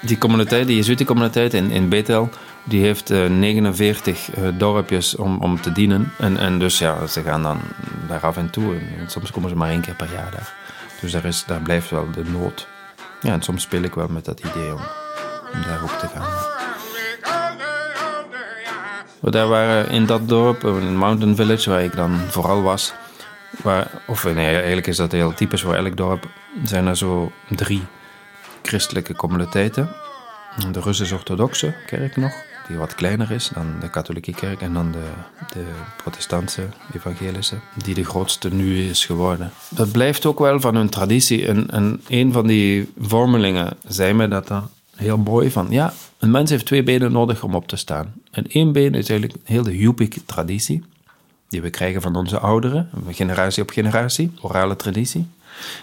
die 0.00 0.18
communiteit, 0.18 0.66
die 0.66 0.76
Jezuïte-communiteit 0.76 1.54
in, 1.54 1.70
in 1.70 1.88
Bethel, 1.88 2.28
die 2.66 2.82
heeft 2.82 3.10
uh, 3.10 3.26
49 3.26 4.36
uh, 4.36 4.48
dorpjes 4.58 5.16
om, 5.16 5.38
om 5.38 5.60
te 5.60 5.72
dienen. 5.72 6.12
En, 6.18 6.36
en 6.36 6.58
dus 6.58 6.78
ja, 6.78 7.06
ze 7.06 7.22
gaan 7.22 7.42
dan 7.42 7.60
daar 8.08 8.20
af 8.20 8.36
en 8.36 8.50
toe. 8.50 8.74
En 8.74 9.10
soms 9.10 9.30
komen 9.30 9.50
ze 9.50 9.56
maar 9.56 9.70
één 9.70 9.80
keer 9.80 9.94
per 9.94 10.12
jaar 10.12 10.30
daar. 10.30 10.54
Dus 11.00 11.12
daar, 11.12 11.24
is, 11.24 11.44
daar 11.46 11.60
blijft 11.60 11.90
wel 11.90 12.10
de 12.10 12.24
nood. 12.24 12.68
Ja, 13.20 13.32
en 13.32 13.42
soms 13.42 13.62
speel 13.62 13.82
ik 13.82 13.94
wel 13.94 14.08
met 14.08 14.24
dat 14.24 14.40
idee 14.40 14.72
om 14.72 14.80
om 15.56 15.62
daar 15.62 15.82
ook 15.82 15.98
te 15.98 16.06
gaan. 16.06 16.54
We 19.20 19.30
daar 19.30 19.48
waren 19.48 19.90
in 19.90 20.06
dat 20.06 20.28
dorp, 20.28 20.62
een 20.62 20.96
mountain 20.96 21.36
village, 21.36 21.70
waar 21.70 21.82
ik 21.82 21.96
dan 21.96 22.18
vooral 22.28 22.62
was. 22.62 22.92
Waar, 23.62 23.90
of 24.06 24.24
nee, 24.24 24.54
eigenlijk 24.54 24.86
is 24.86 24.96
dat 24.96 25.12
heel 25.12 25.34
typisch 25.34 25.62
voor 25.62 25.74
elk 25.74 25.96
dorp. 25.96 26.28
Zijn 26.64 26.86
er 26.86 26.96
zo 26.96 27.32
drie 27.48 27.82
christelijke 28.62 29.14
communiteiten. 29.14 29.88
De 30.72 30.80
Russisch-Orthodoxe 30.80 31.74
kerk 31.86 32.16
nog, 32.16 32.32
die 32.68 32.76
wat 32.76 32.94
kleiner 32.94 33.30
is 33.30 33.50
dan 33.54 33.66
de 33.80 33.90
katholieke 33.90 34.32
kerk. 34.32 34.60
En 34.60 34.72
dan 34.72 34.92
de, 34.92 35.10
de 35.52 35.64
protestantse, 35.96 36.62
evangelische, 36.94 37.56
die 37.84 37.94
de 37.94 38.04
grootste 38.04 38.54
nu 38.54 38.88
is 38.88 39.04
geworden. 39.04 39.50
Dat 39.68 39.92
blijft 39.92 40.26
ook 40.26 40.38
wel 40.38 40.60
van 40.60 40.74
hun 40.74 40.88
traditie. 40.88 41.46
En, 41.46 41.70
en 41.70 42.02
een 42.08 42.32
van 42.32 42.46
die 42.46 42.92
vormelingen 42.98 43.76
zei 43.86 44.12
me 44.12 44.28
dat 44.28 44.48
er 44.50 44.62
heel 44.96 45.18
mooi 45.18 45.50
van, 45.50 45.66
ja, 45.70 45.94
een 46.18 46.30
mens 46.30 46.50
heeft 46.50 46.66
twee 46.66 46.82
benen 46.82 47.12
nodig 47.12 47.42
om 47.42 47.54
op 47.54 47.68
te 47.68 47.76
staan. 47.76 48.14
En 48.30 48.46
één 48.46 48.72
been 48.72 48.94
is 48.94 49.08
eigenlijk 49.08 49.40
heel 49.44 49.62
de 49.62 49.76
Yupik-traditie, 49.76 50.84
die 51.48 51.62
we 51.62 51.70
krijgen 51.70 52.02
van 52.02 52.16
onze 52.16 52.38
ouderen, 52.38 52.90
generatie 53.10 53.62
op 53.62 53.70
generatie, 53.70 54.32
orale 54.40 54.76
traditie. 54.76 55.26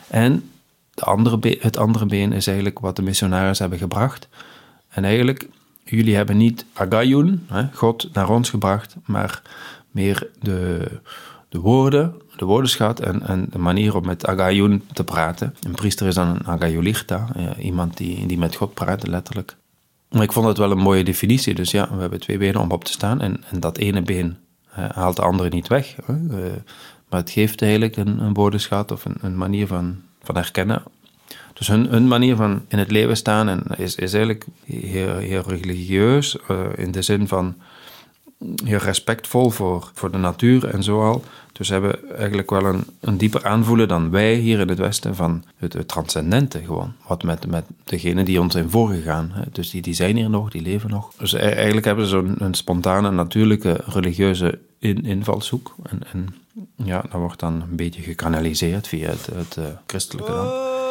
En 0.08 0.50
de 0.94 1.04
andere 1.04 1.58
het 1.60 1.78
andere 1.78 2.06
been 2.06 2.34
is 2.34 2.48
eigenlijk 2.48 2.80
wat 2.80 2.96
de 2.96 3.02
missionaris 3.02 3.60
hebben 3.60 3.78
gebracht. 3.78 4.28
En 4.90 5.04
eigenlijk, 5.04 5.48
jullie 5.84 6.16
hebben 6.16 6.38
niet 6.38 6.66
Agayun, 6.74 7.48
God, 7.74 8.10
naar 8.14 8.30
ons 8.30 8.50
gebracht, 8.50 8.96
maar 9.06 9.42
meer 9.92 10.30
de, 10.40 10.88
de 11.50 11.60
woorden, 11.60 12.14
de 12.38 12.46
woordenschat 12.46 13.00
en, 13.00 13.28
en 13.28 13.48
de 13.50 13.60
manier 13.60 13.96
om 13.96 14.06
met 14.06 14.26
Agayun 14.26 14.84
te 14.94 15.04
praten. 15.04 15.56
Een 15.62 15.72
priester 15.72 16.08
is 16.08 16.16
dan 16.16 16.28
een 16.28 16.48
Agayulichta, 16.48 17.28
iemand 17.60 17.98
die, 17.98 18.26
die 18.26 18.38
met 18.38 18.56
God 18.56 18.74
praat, 18.74 19.08
letterlijk. 19.08 19.56
Maar 20.10 20.24
ik 20.24 20.32
vond 20.32 20.48
het 20.48 20.58
wel 20.58 20.72
een 20.72 20.78
mooie 20.78 21.04
definitie. 21.04 21.54
Dus 21.54 21.72
ja, 21.72 21.96
we 21.96 22.02
hebben 22.02 22.20
twee 22.20 22.38
benen 22.38 22.62
om 22.62 22.72
op 22.72 22.84
te 22.84 22.92
staan 22.92 23.22
en, 23.22 23.44
en 23.50 23.60
dat 23.60 23.78
ene 23.78 24.02
been 24.02 24.38
haalt 24.74 25.16
de 25.16 25.22
andere 25.22 25.50
niet 25.50 25.68
weg. 25.68 25.96
Uh, 26.10 26.18
maar 27.10 27.20
het 27.20 27.30
geeft 27.30 27.62
eigenlijk 27.62 27.98
een, 27.98 28.20
een 28.20 28.34
woordenschat 28.34 28.92
of 28.92 29.06
een, 29.06 29.16
een, 29.22 29.38
manier 29.38 29.68
van, 29.68 30.02
van 30.22 30.36
herkennen. 30.36 30.84
Dus 31.64 31.76
hun, 31.90 32.08
manier 32.08 32.36
van 32.36 32.62
in 32.68 32.78
het 32.78 32.92
leven 32.92 33.18
staan 33.18 33.50
en 33.50 33.64
is, 33.78 33.96
is 33.96 34.14
eigenlijk 34.14 34.46
heel, 34.66 35.42
religieus 35.48 36.38
uh, 36.52 36.60
in 36.76 36.92
de 36.92 37.02
zin 37.02 37.28
van 37.28 37.56
heel 38.66 38.78
respectvol 38.78 39.50
voor, 39.50 39.92
voor 39.94 40.12
de 40.12 40.18
natuur 40.18 40.70
en 40.70 40.84
zo 40.84 41.04
al. 41.04 41.24
Dus 41.52 41.70
hebben 41.70 42.16
eigenlijk 42.18 42.50
wel 42.50 42.66
een, 42.66 42.84
een 43.00 43.18
dieper 43.18 43.46
aanvoelen 43.46 43.88
dan 43.88 44.10
wij 44.10 44.36
hier 44.36 44.60
in 44.60 44.68
het 44.68 44.78
Westen 44.78 45.16
van 45.16 45.44
het, 45.56 45.88
transcendente 45.88 46.60
gewoon. 46.60 46.94
Wat 47.08 47.24
met, 47.24 47.48
met 47.48 47.66
degenen 47.84 48.26
die 48.26 48.42
ons 48.42 48.54
zijn 48.54 48.70
voorgegaan. 48.70 49.32
Hè. 49.34 49.42
Dus 49.52 49.70
die, 49.70 49.82
die 49.82 49.94
zijn 49.94 50.16
hier 50.16 50.30
nog, 50.30 50.50
die 50.50 50.62
leven 50.62 50.90
nog. 50.90 51.12
Dus 51.18 51.34
e-, 51.34 51.38
eigenlijk 51.38 51.86
hebben 51.86 52.06
ze 52.06 52.36
zo'n 52.38 52.54
spontane, 52.54 53.12
natuurlijke, 53.12 53.82
religieuze 53.86 54.60
in, 54.80 55.06
invalshoek. 55.06 55.76
En, 55.84 56.00
en 56.12 56.36
ja, 56.76 57.02
dat 57.02 57.20
wordt 57.20 57.40
dan 57.40 57.54
een 57.54 57.76
beetje 57.76 58.02
gekanaliseerd 58.02 58.88
via 58.88 59.10
het, 59.10 59.26
het 59.26 59.56
uh, 59.60 59.66
christelijke. 59.86 60.82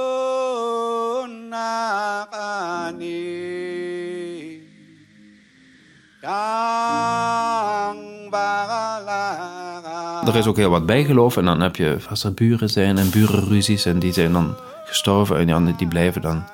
Er 10.27 10.37
is 10.37 10.47
ook 10.47 10.57
heel 10.57 10.71
wat 10.71 10.87
bijgeloof 10.87 11.37
en 11.37 11.45
dan 11.45 11.61
heb 11.61 11.77
je, 11.77 11.99
als 12.09 12.25
er 12.25 12.35
buren 12.35 12.69
zijn 12.69 12.99
en 12.99 13.11
burenruzies 13.11 13.85
en 13.85 13.99
die 13.99 14.13
zijn 14.13 14.33
dan 14.33 14.55
gestorven 14.85 15.49
en 15.49 15.65
die, 15.65 15.77
die 15.77 15.89
blijven 15.89 16.23
dan 16.23 16.45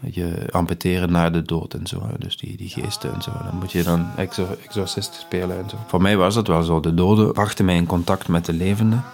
je 0.00 0.46
amputeren 0.50 1.12
na 1.12 1.30
de 1.30 1.42
dood 1.42 1.74
en 1.74 1.86
zo. 1.86 2.02
Dus 2.18 2.36
die, 2.36 2.56
die 2.56 2.68
geesten 2.68 3.14
en 3.14 3.22
zo. 3.22 3.30
Dan 3.44 3.58
moet 3.58 3.72
je 3.72 3.82
dan 3.82 4.06
exor 4.16 4.56
exorcist 4.64 5.14
spelen 5.14 5.58
en 5.58 5.68
zo. 5.70 5.76
Voor 5.86 6.02
mij 6.02 6.16
was 6.16 6.34
het 6.34 6.48
wel 6.48 6.62
zo. 6.62 6.80
De 6.80 6.94
doden 6.94 7.32
brachten 7.32 7.64
mij 7.64 7.76
in 7.76 7.86
contact 7.86 8.28
met 8.28 8.44
de 8.44 8.52
levenden. 8.52 9.04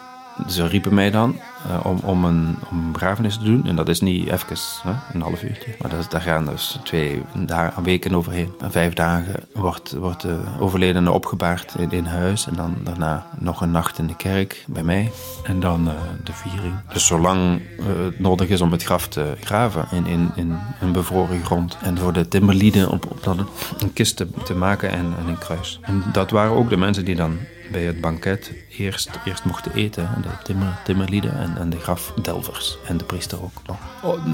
Ze 0.48 0.66
riepen 0.66 0.94
mij 0.94 1.10
dan 1.10 1.36
uh, 1.66 1.86
om, 1.86 1.98
om, 2.02 2.24
een, 2.24 2.56
om 2.70 2.92
begrafenis 2.92 3.36
te 3.36 3.44
doen. 3.44 3.66
En 3.66 3.76
dat 3.76 3.88
is 3.88 4.00
niet 4.00 4.26
even 4.26 4.56
hè, 4.82 4.92
een 5.12 5.20
half 5.20 5.42
uurtje. 5.42 5.74
Maar 5.80 5.90
dat, 5.90 6.10
daar 6.10 6.20
gaan 6.20 6.44
dus 6.44 6.78
twee 6.84 7.22
dagen, 7.34 7.82
weken 7.82 8.14
overheen. 8.14 8.52
En 8.60 8.70
vijf 8.70 8.94
dagen 8.94 9.34
wordt, 9.52 9.92
wordt 9.92 10.22
de 10.22 10.38
overledene 10.58 11.10
opgebaard 11.10 11.74
in, 11.90 12.04
huis. 12.04 12.46
En 12.46 12.54
dan 12.56 12.76
daarna 12.82 13.26
nog 13.38 13.60
een 13.60 13.70
nacht 13.70 13.98
in 13.98 14.06
de 14.06 14.16
kerk 14.16 14.64
bij 14.66 14.82
mij. 14.82 15.10
En 15.44 15.60
dan 15.60 15.88
uh, 15.88 15.94
de 16.24 16.32
viering. 16.32 16.74
Dus 16.92 17.06
zolang 17.06 17.60
uh, 17.78 17.86
het 18.04 18.20
nodig 18.20 18.48
is 18.48 18.60
om 18.60 18.72
het 18.72 18.82
graf 18.82 19.08
te 19.08 19.34
graven 19.40 19.86
in, 19.90 20.06
in, 20.06 20.30
in 20.34 20.58
een 20.80 20.92
bevroren 20.92 21.44
grond. 21.44 21.78
En 21.82 21.98
voor 21.98 22.12
de 22.12 22.28
timmerlieden 22.28 22.90
op 22.90 23.18
dat 23.22 23.36
een 23.78 23.92
kist 23.92 24.16
te, 24.16 24.28
te 24.44 24.54
maken 24.54 24.90
en, 24.90 25.14
en 25.18 25.28
een 25.28 25.38
kruis. 25.38 25.80
En 25.82 26.02
dat 26.12 26.30
waren 26.30 26.52
ook 26.52 26.68
de 26.70 26.76
mensen 26.76 27.04
die 27.04 27.16
dan 27.16 27.38
bij 27.70 27.82
het 27.82 28.00
banket 28.00 28.52
eerst, 28.78 29.10
eerst 29.24 29.44
mochten 29.44 29.74
eten. 29.74 30.08
De 30.22 30.28
timmer, 30.44 30.78
timmerlieden 30.84 31.38
en, 31.38 31.56
en 31.58 31.70
de 31.70 31.78
grafdelvers. 31.78 32.78
En 32.86 32.96
de 32.96 33.04
priester 33.04 33.42
ook 33.42 33.52
nog. 33.66 33.78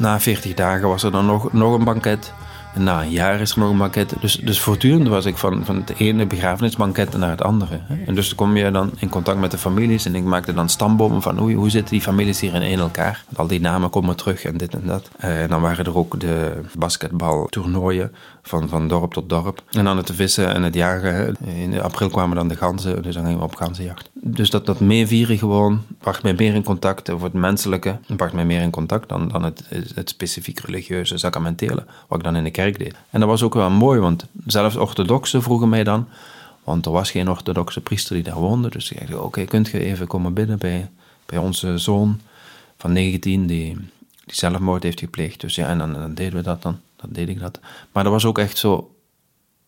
Na 0.01 0.21
40 0.21 0.55
dagen 0.55 0.89
was 0.89 1.03
er 1.03 1.11
dan 1.11 1.27
nog, 1.27 1.53
nog 1.53 1.75
een 1.75 1.85
banket. 1.85 2.33
Na 2.75 3.03
een 3.03 3.11
jaar 3.11 3.41
is 3.41 3.51
er 3.51 3.59
nog 3.59 3.71
een 3.71 3.79
banket. 3.79 4.15
Dus, 4.21 4.35
dus 4.35 4.61
voortdurend 4.61 5.09
was 5.09 5.25
ik 5.25 5.37
van, 5.37 5.65
van 5.65 5.77
het 5.77 5.95
ene 5.99 6.27
begrafenisbanket 6.27 7.17
naar 7.17 7.31
het 7.31 7.43
andere. 7.43 7.81
En 8.07 8.15
dus 8.15 8.35
kom 8.35 8.57
je 8.57 8.71
dan 8.71 8.91
in 8.97 9.09
contact 9.09 9.39
met 9.39 9.51
de 9.51 9.59
families. 9.59 10.05
En 10.05 10.15
ik 10.15 10.25
maakte 10.25 10.55
dan 10.55 10.69
stambomen 10.69 11.23
van 11.23 11.39
hoe, 11.39 11.53
hoe 11.53 11.71
zitten 11.71 11.93
die 11.93 12.03
families 12.03 12.41
hier 12.41 12.63
in 12.63 12.79
elkaar. 12.79 13.25
Al 13.37 13.47
die 13.47 13.61
namen 13.61 13.91
komen 13.91 14.17
terug 14.17 14.45
en 14.45 14.57
dit 14.57 14.75
en 14.75 14.87
dat. 14.87 15.11
En 15.17 15.49
dan 15.49 15.61
waren 15.61 15.85
er 15.85 15.97
ook 15.97 16.21
de 16.21 16.61
basketbaltoernooien 16.79 18.13
van, 18.43 18.69
van 18.69 18.89
dorp 18.89 19.13
tot 19.13 19.29
dorp. 19.29 19.63
En 19.71 19.85
dan 19.85 19.97
het 19.97 20.11
vissen 20.15 20.55
en 20.55 20.63
het 20.63 20.75
jagen. 20.75 21.37
In 21.45 21.81
april 21.81 22.09
kwamen 22.09 22.37
dan 22.37 22.49
de 22.49 22.57
ganzen, 22.57 23.03
dus 23.03 23.15
dan 23.15 23.25
gingen 23.25 23.39
we 23.39 23.45
op 23.45 23.55
ganzenjacht. 23.55 24.11
Dus 24.13 24.51
dat, 24.51 24.67
dat 24.67 24.81
meevieren 24.81 25.39
gewoon 25.39 25.83
bracht 25.99 26.23
mij 26.23 26.35
meer 26.35 26.55
in 26.55 26.65
contact 26.65 27.11
over 27.11 27.25
het 27.25 27.35
menselijke. 27.35 27.99
bracht 28.17 28.33
mij 28.33 28.45
meer 28.45 28.61
in 28.61 28.71
contact 28.71 29.09
dan, 29.09 29.29
dan 29.29 29.43
het, 29.43 29.65
het 29.95 30.09
specifiek 30.09 30.61
religieuze, 30.61 31.19
sacramentele, 31.19 31.85
wat 32.09 32.19
ik 32.19 32.25
dan 32.25 32.37
in 32.37 32.45
de 32.45 32.51
En 33.11 33.21
dat 33.21 33.29
was 33.29 33.43
ook 33.43 33.55
wel 33.55 33.71
mooi, 33.71 34.01
want 34.01 34.27
zelfs 34.47 34.77
orthodoxen 34.77 35.43
vroegen 35.43 35.69
mij 35.69 35.85
dan, 35.85 36.09
want 36.65 36.87
er 36.87 36.93
was 36.93 37.11
geen 37.11 37.31
orthodoxe 37.31 37.81
priester 37.81 38.15
die 38.15 38.25
daar 38.25 38.39
woonde. 38.39 38.71
Dus 38.71 38.91
ik 38.91 38.99
zei, 39.07 39.19
oké, 39.19 39.45
kunt 39.45 39.69
je 39.69 39.85
even 39.85 40.07
komen 40.07 40.35
binnen 40.35 40.59
bij, 40.59 40.91
bij 41.27 41.39
onze 41.39 41.79
zoon 41.79 42.21
van 42.77 42.93
19, 42.93 43.47
die, 43.47 43.77
die 44.25 44.35
zelfmoord 44.35 44.83
heeft 44.83 45.01
gepleegd. 45.01 45.41
Dus 45.41 45.55
ja, 45.55 45.69
en 45.69 45.79
dan, 45.79 46.15
deden 46.15 46.35
we 46.35 46.43
dat 46.43 46.63
dan. 46.63 46.81
Dan 46.97 47.11
deed 47.13 47.29
ik 47.29 47.41
dat. 47.41 47.61
Maar 47.93 48.03
dat 48.03 48.13
was 48.13 48.25
ook 48.25 48.39
echt 48.39 48.59
zo, 48.59 48.95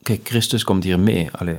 kijk, 0.03 0.21
Christus 0.25 0.65
komt 0.65 0.85
hier 0.85 1.01
mee. 1.01 1.29
Allee, 1.33 1.57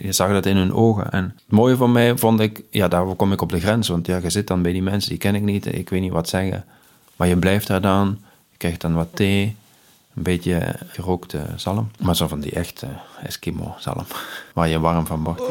je 0.00 0.12
zag 0.12 0.30
dat 0.30 0.46
in 0.46 0.56
hun 0.56 0.72
ogen. 0.74 1.12
En 1.12 1.24
het 1.24 1.52
mooie 1.56 1.76
van 1.76 1.92
mij 1.92 2.16
vond 2.16 2.40
ik, 2.40 2.62
ja, 2.70 2.88
daar 2.88 3.04
kom 3.04 3.32
ik 3.32 3.40
op 3.40 3.50
de 3.50 3.60
grens. 3.60 3.88
Want 3.88 4.06
ja, 4.06 4.16
je 4.22 4.30
zit 4.30 4.46
dan 4.46 4.62
bij 4.62 4.72
die 4.72 4.82
mensen, 4.82 5.10
die 5.10 5.18
ken 5.18 5.34
ik 5.34 5.42
niet, 5.42 5.74
ik 5.74 5.88
weet 5.88 6.00
niet 6.00 6.12
wat 6.12 6.28
zeggen. 6.28 6.64
Maar 7.16 7.28
je 7.28 7.36
blijft 7.36 7.66
daar 7.66 7.80
dan, 7.80 8.18
je 8.50 8.56
krijgt 8.56 8.80
dan 8.80 8.94
wat 8.94 9.08
thee, 9.14 9.56
een 10.14 10.22
beetje 10.22 10.74
gerookte 10.86 11.46
zalm. 11.56 11.90
Maar 11.98 12.16
zo 12.16 12.28
van 12.28 12.40
die 12.40 12.52
echte 12.52 12.86
Eskimo-zalm, 13.22 14.06
waar 14.54 14.68
je 14.68 14.80
warm 14.80 15.06
van 15.06 15.24
wordt. 15.24 15.42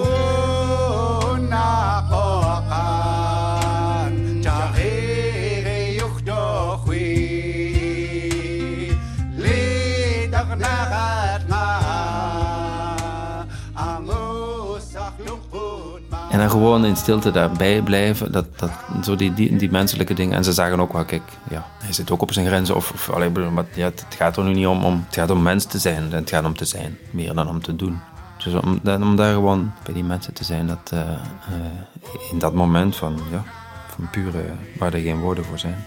En 16.32 16.39
dan 16.39 16.50
gewoon 16.50 16.86
in 16.86 16.96
stilte 16.96 17.32
daarbij 17.32 17.82
blijven. 17.82 18.32
Dat, 18.32 18.60
dat, 18.60 18.72
zo 19.04 19.15
die, 19.15 19.34
die, 19.34 19.56
die 19.56 19.72
menselijke 19.72 20.13
dingen. 20.13 20.38
En 20.38 20.44
ze 20.44 20.54
zagen 20.54 20.80
ook 20.80 20.94
wel, 20.94 21.06
kijk, 21.06 21.24
ja, 21.50 21.65
hij 21.84 21.94
zit 21.94 22.12
ook 22.12 22.22
op 22.22 22.34
zijn 22.34 22.46
grenzen. 22.46 22.76
Of, 22.76 22.91
of 22.91 23.10
maar 23.52 23.65
ja, 23.74 23.86
het 23.86 24.06
gaat 24.10 24.38
er 24.38 24.44
nu 24.44 24.54
niet 24.54 24.67
om, 24.67 24.84
om. 24.84 25.04
Het 25.06 25.15
gaat 25.15 25.30
om 25.30 25.41
mens 25.41 25.65
te 25.65 25.80
zijn. 25.80 26.12
Het 26.12 26.30
gaat 26.30 26.46
om 26.46 26.56
te 26.56 26.65
zijn. 26.65 26.98
Meer 27.10 27.34
dan 27.34 27.48
om 27.48 27.62
te 27.62 27.76
doen. 27.76 28.00
Dus 28.44 28.54
om, 28.54 28.80
om 28.84 29.15
daar 29.15 29.34
gewoon 29.34 29.72
bij 29.84 29.94
die 29.94 30.04
mensen 30.04 30.34
te 30.34 30.44
zijn. 30.44 30.67
Dat, 30.67 30.91
uh, 30.94 31.00
uh, 31.00 32.32
in 32.32 32.39
dat 32.39 32.54
moment 32.54 32.96
van, 32.96 33.20
ja, 33.32 33.44
van 33.88 34.10
pure, 34.10 34.44
waar 34.78 34.94
er 34.94 35.00
geen 35.00 35.20
woorden 35.20 35.46
voor 35.46 35.60
zijn. 35.60 35.86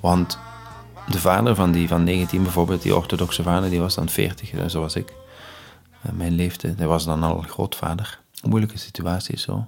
Want 0.00 0.38
de 1.08 1.18
vader 1.18 1.54
van 1.54 1.72
die 1.72 1.88
van 1.88 2.04
19 2.04 2.42
bijvoorbeeld, 2.42 2.82
die 2.82 2.96
orthodoxe 2.96 3.42
vader, 3.42 3.70
die 3.70 3.80
was 3.80 3.94
dan 3.94 4.08
40, 4.08 4.52
zoals 4.66 4.96
ik. 4.96 5.12
Uh, 6.06 6.12
mijn 6.12 6.32
leeftijd, 6.32 6.78
hij 6.78 6.86
was 6.86 7.04
dan 7.04 7.22
al 7.22 7.44
grootvader 7.48 8.20
moeilijke 8.42 8.78
situatie 8.78 9.38
zo. 9.38 9.66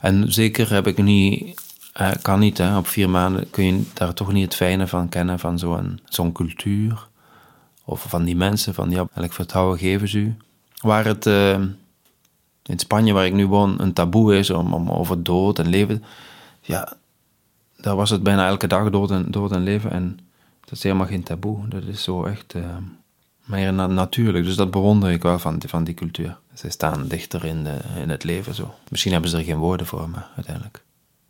En 0.00 0.32
zeker 0.32 0.72
heb 0.72 0.86
ik 0.86 1.02
niet, 1.02 1.60
eh, 1.92 2.10
kan 2.22 2.38
niet, 2.38 2.58
hè, 2.58 2.76
op 2.76 2.86
vier 2.86 3.10
maanden 3.10 3.50
kun 3.50 3.64
je 3.64 3.82
daar 3.92 4.14
toch 4.14 4.32
niet 4.32 4.44
het 4.44 4.54
fijne 4.54 4.86
van 4.86 5.08
kennen 5.08 5.38
van 5.38 5.58
zo'n 5.58 6.00
zo'n 6.04 6.32
cultuur. 6.32 7.08
Of 7.84 8.04
van 8.08 8.24
die 8.24 8.36
mensen, 8.36 8.74
van 8.74 8.90
ja, 8.90 9.06
welk 9.12 9.32
vertrouwen 9.32 9.78
geven 9.78 10.08
ze 10.08 10.18
u. 10.18 10.36
Waar 10.80 11.04
het 11.04 11.26
uh, 11.26 11.60
in 12.62 12.78
Spanje, 12.78 13.12
waar 13.12 13.26
ik 13.26 13.32
nu 13.32 13.46
woon, 13.46 13.80
een 13.80 13.92
taboe 13.92 14.36
is 14.36 14.50
om, 14.50 14.74
om 14.74 14.90
over 14.90 15.22
dood 15.22 15.58
en 15.58 15.68
leven. 15.68 16.04
Ja, 16.60 16.92
daar 17.76 17.96
was 17.96 18.10
het 18.10 18.22
bijna 18.22 18.46
elke 18.46 18.66
dag 18.66 18.90
dood 18.90 19.10
en, 19.10 19.30
dood 19.30 19.52
en 19.52 19.62
leven. 19.62 19.90
En 19.90 20.18
dat 20.60 20.72
is 20.72 20.82
helemaal 20.82 21.06
geen 21.06 21.22
taboe. 21.22 21.68
Dat 21.68 21.82
is 21.82 22.02
zo 22.02 22.24
echt. 22.24 22.54
Uh, 22.54 22.76
maar 23.44 23.72
natuurlijk. 23.72 24.44
Dus 24.44 24.56
dat 24.56 24.70
bewonder 24.70 25.10
ik 25.10 25.22
wel 25.22 25.38
van, 25.38 25.62
van 25.66 25.84
die 25.84 25.94
cultuur. 25.94 26.38
Ze 26.54 26.70
staan 26.70 27.08
dichter 27.08 27.44
in, 27.44 27.64
de, 27.64 27.78
in 28.00 28.10
het 28.10 28.24
leven 28.24 28.54
zo. 28.54 28.74
Misschien 28.88 29.12
hebben 29.12 29.30
ze 29.30 29.36
er 29.36 29.44
geen 29.44 29.56
woorden 29.56 29.86
voor, 29.86 30.08
maar 30.08 30.28
uiteindelijk. 30.36 30.82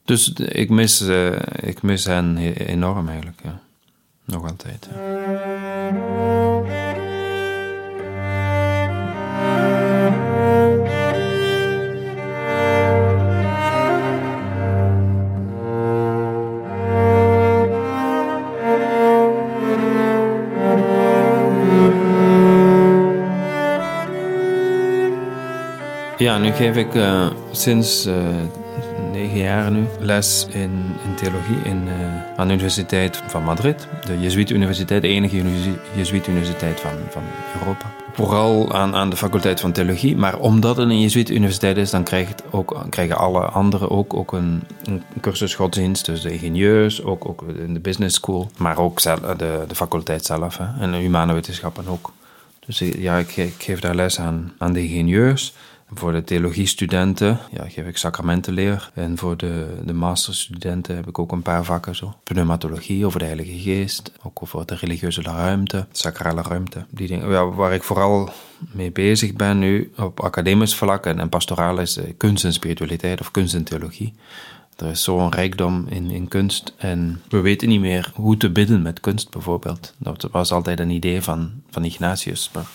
Dus 0.05 0.33
ik 0.33 0.71
mis, 0.71 1.03
uh, 1.03 1.39
ik 1.61 1.83
mis 1.83 2.05
hen 2.05 2.37
enorm 2.55 3.09
eigenlijk. 3.09 3.41
Ja. 3.45 3.61
Nog 4.25 4.51
altijd. 4.51 4.89
Ja, 26.23 26.39
nu 26.39 26.51
geef 26.51 26.77
ik 26.77 26.95
uh, 26.95 27.27
sinds 27.51 28.07
uh, 28.07 28.15
negen 29.13 29.39
jaar 29.39 29.71
nu 29.71 29.87
les 30.01 30.47
in, 30.51 30.71
in 31.05 31.15
theologie 31.15 31.57
in, 31.65 31.83
uh, 31.87 31.93
aan 32.37 32.47
de 32.47 32.53
Universiteit 32.53 33.23
van 33.27 33.43
Madrid. 33.43 33.89
De 34.07 34.21
Jezuïet-universiteit, 34.21 35.03
de 35.03 35.09
enige 35.09 35.43
Jezuïet-universiteit 35.95 36.81
van, 36.81 36.91
van 37.11 37.23
Europa. 37.61 37.93
Vooral 38.13 38.73
aan, 38.73 38.95
aan 38.95 39.11
de 39.11 39.17
faculteit 39.17 39.61
van 39.61 39.73
theologie. 39.73 40.17
Maar 40.17 40.39
omdat 40.39 40.77
het 40.77 40.89
een 40.89 41.01
Jezuïet-universiteit 41.01 41.77
is, 41.77 41.91
dan 41.91 42.05
krijgt 42.05 42.43
ook, 42.51 42.85
krijgen 42.89 43.17
alle 43.17 43.41
anderen 43.41 43.91
ook, 43.91 44.15
ook 44.15 44.33
een, 44.33 44.63
een 44.85 45.03
cursus 45.21 45.55
godsdienst. 45.55 46.05
Dus 46.05 46.21
de 46.21 46.33
ingenieurs, 46.33 47.05
ook, 47.05 47.29
ook 47.29 47.43
in 47.67 47.75
de 47.75 47.81
business 47.81 48.17
school. 48.17 48.51
Maar 48.57 48.79
ook 48.79 49.03
de, 49.03 49.65
de 49.69 49.75
faculteit 49.75 50.25
zelf 50.25 50.61
en 50.81 50.91
de 50.91 50.97
humane 50.99 51.33
wetenschappen 51.33 51.85
ook. 51.89 52.13
Dus 52.67 52.79
ja, 52.79 53.17
ik, 53.17 53.37
ik 53.37 53.55
geef 53.59 53.81
daar 53.81 53.95
les 53.95 54.21
aan, 54.21 54.53
aan 54.59 54.73
de 54.73 54.83
ingenieurs. 54.83 55.55
Voor 55.95 56.13
de 56.13 56.25
theologiestudenten 56.25 57.39
ja, 57.51 57.69
geef 57.69 57.87
ik 57.87 57.97
sacramentenleer. 57.97 58.91
En 58.95 59.19
voor 59.19 59.37
de, 59.37 59.67
de 59.85 59.93
masterstudenten 59.93 60.97
heb 60.97 61.09
ik 61.09 61.19
ook 61.19 61.33
een 61.33 61.43
paar 61.43 61.65
vakken 61.65 61.97
zo. 61.97 62.15
Pneumatologie 62.25 63.07
over 63.07 63.19
de 63.19 63.25
Heilige 63.25 63.59
Geest. 63.59 64.13
Ook 64.23 64.43
over 64.43 64.67
de 64.67 64.75
religieuze 64.75 65.23
ruimte, 65.23 65.87
sacrale 65.93 66.43
ruimte. 66.43 66.85
Die 66.91 67.09
dingen, 67.09 67.31
ja, 67.31 67.49
waar 67.49 67.75
ik 67.75 67.83
vooral 67.83 68.31
mee 68.73 68.91
bezig 68.91 69.33
ben 69.33 69.59
nu 69.59 69.93
op 69.99 70.21
academisch 70.21 70.75
vlak 70.75 71.07
en, 71.07 71.19
en 71.19 71.29
pastoraal 71.29 71.79
is 71.79 71.97
eh, 71.97 72.13
kunst 72.17 72.45
en 72.45 72.53
spiritualiteit 72.53 73.21
of 73.21 73.31
kunst 73.31 73.55
en 73.55 73.65
theologie. 73.65 74.13
Er 74.77 74.91
is 74.91 75.03
zo'n 75.03 75.33
rijkdom 75.33 75.87
in, 75.89 76.11
in 76.11 76.29
kunst 76.29 76.75
en 76.77 77.23
we 77.29 77.41
weten 77.41 77.69
niet 77.69 77.81
meer 77.81 78.13
hoe 78.15 78.37
te 78.37 78.51
bidden 78.51 78.83
met 78.83 79.01
kunst 79.01 79.31
bijvoorbeeld. 79.31 79.95
Dat 79.99 80.29
was 80.31 80.53
altijd 80.53 80.81
een 80.81 80.91
idee 80.91 81.23
van, 81.23 81.51
van 81.71 81.85
Ignatius. 81.85 82.51
Maar 82.53 82.67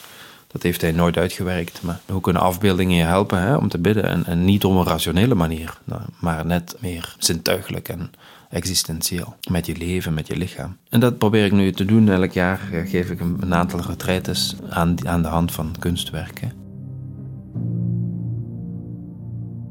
Dat 0.48 0.64
heeft 0.64 0.82
hij 0.82 0.92
nooit 0.92 1.18
uitgewerkt. 1.18 1.82
Maar 1.82 2.00
hoe 2.06 2.22
kunnen 2.22 2.42
afbeeldingen 2.42 2.98
je 2.98 3.04
helpen 3.04 3.42
hè, 3.42 3.56
om 3.56 3.68
te 3.68 3.78
bidden? 3.78 4.26
En, 4.26 4.46
niet 4.46 4.66
op 4.66 4.76
een 4.76 4.84
rationele 4.84 5.36
manier, 5.36 5.78
nou, 5.84 6.02
maar 6.20 6.46
net 6.46 6.76
meer 6.80 7.16
zintuigelijk 7.18 7.90
en 7.90 8.12
existentieel. 8.50 9.36
Met 9.50 9.66
je 9.66 9.78
leven, 9.78 10.14
met 10.14 10.28
je 10.28 10.38
lichaam. 10.38 10.78
En 10.90 11.00
dat 11.00 11.18
probeer 11.18 11.46
ik 11.46 11.52
nu 11.52 11.72
te 11.72 11.86
doen. 11.86 12.10
Elk 12.10 12.32
jaar 12.32 12.60
eh, 12.72 12.90
geef 12.90 13.10
ik 13.10 13.20
een, 13.20 13.54
aantal 13.54 13.82
retraites 13.82 14.56
aan, 14.70 15.08
aan 15.08 15.22
de 15.22 15.28
hand 15.28 15.52
van 15.52 15.76
kunstwerken. 15.80 16.52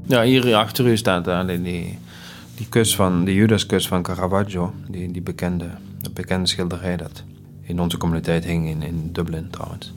Ja, 0.06 0.22
hier 0.22 0.54
achter 0.54 0.86
u 0.86 0.96
staat 0.96 1.24
daar 1.24 1.46
die, 1.46 1.98
die, 2.54 2.68
kus 2.68 2.96
van, 2.96 3.24
de 3.24 3.34
Judaskus 3.34 3.88
van 3.88 4.02
Caravaggio. 4.02 4.74
Die, 4.88 5.12
die 5.12 5.22
bekende, 5.22 5.70
de 6.00 6.10
bekende 6.10 6.48
schilderij 6.48 6.96
dat 6.96 7.22
in 7.66 7.80
onze 7.80 7.96
communiteit 7.96 8.44
hing 8.44 8.68
in, 8.68 8.82
in 8.82 9.08
Dublin 9.12 9.50
trouwens. 9.50 9.92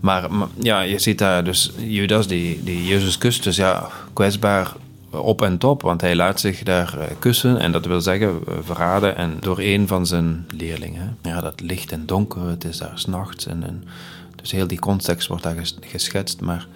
Maar, 0.00 0.28
ja, 0.58 0.80
je 0.80 0.98
ziet 0.98 1.18
daar 1.18 1.44
dus 1.44 1.72
Judas 1.78 2.26
die, 2.26 2.62
die 2.64 2.86
Jezus 2.86 3.18
kust. 3.18 3.44
Dus 3.44 3.56
ja, 3.56 3.88
kwetsbaar 4.12 4.72
op 5.10 5.42
en 5.42 5.58
top, 5.58 5.82
want 5.82 6.00
hij 6.00 6.16
laat 6.16 6.40
zich 6.40 6.62
daar 6.62 6.98
eh, 6.98 7.06
kussen. 7.18 7.58
En 7.58 7.72
dat 7.72 7.86
wil 7.86 8.00
zeggen 8.00 8.28
eh, 8.28 8.54
verraden 8.62 9.16
en 9.16 9.36
door 9.40 9.58
een 9.60 9.86
van 9.86 10.06
zijn 10.06 10.46
leerlingen. 10.48 11.16
Ja, 11.22 11.40
dat 11.40 11.60
licht 11.60 11.92
en 11.92 12.06
donker, 12.06 12.48
het 12.48 12.64
is 12.64 12.78
daar 12.78 12.98
s'nachts. 12.98 13.46
En, 13.46 13.62
en, 13.62 13.84
dus 14.36 14.52
heel 14.52 14.66
die 14.66 14.78
context 14.78 15.28
wordt 15.28 15.42
daar 15.42 15.56
geschetst. 15.80 16.40
Maar 16.40 16.66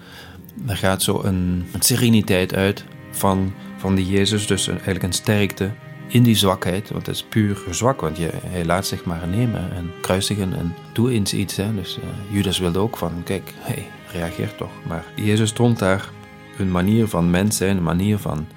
er 0.67 0.77
gaat 0.77 1.01
zo 1.01 1.21
een, 1.23 1.65
een 1.73 1.81
sereniteit 1.81 2.53
uit 2.53 2.85
van, 3.11 3.53
van 3.77 3.95
die 3.95 4.09
Jezus. 4.09 4.47
Dus 4.47 4.67
eigenlijk 4.67 5.03
een 5.03 5.13
sterkte 5.13 5.69
in 6.11 6.23
die 6.23 6.35
zwakheid. 6.35 6.89
Want 6.89 7.05
het 7.05 7.15
is 7.15 7.23
puur 7.23 7.57
zwak, 7.69 8.01
want 8.01 8.17
je, 8.17 8.29
hij 8.33 8.65
laat 8.65 8.85
zich 8.85 9.03
maar 9.03 9.27
nemen 9.27 9.71
en 9.73 9.91
kruisigen 10.01 10.53
en 10.57 10.75
doe 10.93 11.11
eens 11.11 11.33
iets. 11.33 11.55
Hè. 11.55 11.75
Dus 11.75 11.97
uh, 11.97 12.03
Judas 12.35 12.59
wilde 12.59 12.79
ook 12.79 12.97
van, 12.97 13.11
kijk, 13.23 13.53
hey, 13.55 13.87
reageer 14.11 14.55
toch. 14.55 14.71
Maar 14.87 15.05
Jezus 15.15 15.49
stond 15.49 15.79
daar 15.79 16.09
een 16.57 16.71
manier 16.71 17.07
van 17.07 17.29
mens 17.29 17.57
zijn, 17.57 17.77
een 17.77 17.83
manier 17.83 18.17
van, 18.17 18.47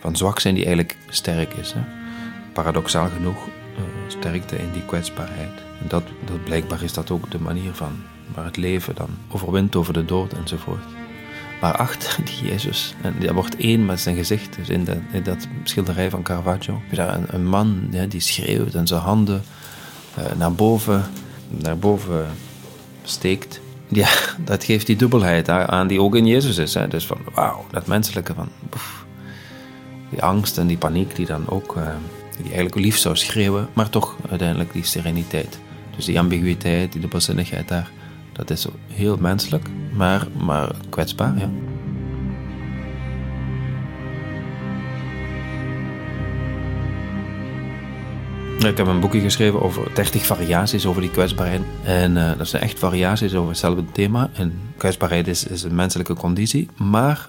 van 0.00 0.16
zwak 0.16 0.40
zijn 0.40 0.54
die 0.54 0.64
eigenlijk 0.64 0.96
sterk 1.08 1.54
is. 1.54 1.72
Hè. 1.72 1.80
Paradoxaal 2.52 3.08
genoeg 3.08 3.46
uh, 3.46 3.82
sterkte 4.06 4.56
in 4.56 4.72
die 4.72 4.84
kwetsbaarheid. 4.84 5.62
En 5.80 5.88
dat, 5.88 6.02
dat 6.24 6.44
blijkbaar 6.44 6.82
is 6.82 6.92
dat 6.92 7.10
ook 7.10 7.30
de 7.30 7.40
manier 7.40 7.72
van 7.72 7.92
waar 8.34 8.44
het 8.44 8.56
leven 8.56 8.94
dan 8.94 9.08
overwint 9.28 9.76
over 9.76 9.92
de 9.92 10.04
dood 10.04 10.32
enzovoort. 10.32 10.84
Maar 11.60 11.76
achter 11.76 12.16
die 12.24 12.50
Jezus, 12.50 12.94
en 13.02 13.14
dat 13.20 13.30
wordt 13.30 13.56
één 13.56 13.86
met 13.86 14.00
zijn 14.00 14.16
gezicht, 14.16 14.56
dus 14.56 14.68
in, 14.68 14.88
dat 15.22 15.46
schilderij 15.64 16.10
van 16.10 16.22
Caravaggio, 16.22 16.80
een, 16.90 17.26
een 17.28 17.46
man 17.46 17.88
die 18.08 18.20
schreeuwt 18.20 18.74
en 18.74 18.86
zijn 18.86 19.00
handen 19.00 19.42
uh, 20.18 20.24
naar, 20.38 20.52
boven, 20.52 21.04
naar 21.48 21.78
boven 21.78 22.26
steekt. 23.02 23.60
Ja, 23.88 24.08
dat 24.44 24.64
geeft 24.64 24.86
die 24.86 24.96
dubbelheid 24.96 25.48
aan 25.48 25.86
die 25.86 26.00
ook 26.00 26.16
in 26.16 26.26
Jezus 26.26 26.58
is. 26.58 26.74
Hè. 26.74 26.88
Dus 26.88 27.06
van, 27.06 27.18
wauw, 27.34 27.64
dat 27.70 27.86
menselijke 27.86 28.34
van, 28.34 28.48
die 30.10 30.22
angst 30.22 30.58
en 30.58 30.66
die 30.66 30.78
paniek 30.78 31.16
die 31.16 31.26
dan 31.26 31.48
ook, 31.48 31.76
uh, 31.76 31.82
die 32.36 32.44
eigenlijk 32.44 32.74
lief 32.74 32.98
zou 32.98 33.16
schreeuwen, 33.16 33.68
maar 33.72 33.90
toch 33.90 34.16
uiteindelijk 34.30 34.72
die 34.72 34.84
sereniteit. 34.84 35.58
Dus 35.96 36.04
die 36.04 36.18
ambiguïteit, 36.18 36.92
die 36.92 37.00
dubbelzinnigheid 37.00 37.68
daar, 37.68 37.90
dat 38.32 38.50
is 38.50 38.66
heel 38.86 39.16
menselijk, 39.16 39.68
maar, 39.92 40.26
maar 40.38 40.70
kwetsbaar, 40.88 41.38
ja. 41.38 41.50
Ik 48.68 48.76
heb 48.76 48.86
een 48.86 49.00
boekje 49.00 49.20
geschreven 49.20 49.62
over 49.62 49.94
30 49.94 50.26
variaties 50.26 50.86
over 50.86 51.00
die 51.00 51.10
kwetsbaarheid. 51.10 51.60
En 51.84 52.16
uh, 52.16 52.38
dat 52.38 52.48
zijn 52.48 52.62
echt 52.62 52.78
variaties 52.78 53.34
over 53.34 53.50
hetzelfde 53.50 53.84
thema. 53.92 54.30
En 54.34 54.52
kwetsbaarheid 54.76 55.28
is, 55.28 55.46
is 55.46 55.62
een 55.62 55.74
menselijke 55.74 56.14
conditie. 56.14 56.68
Maar 56.76 57.28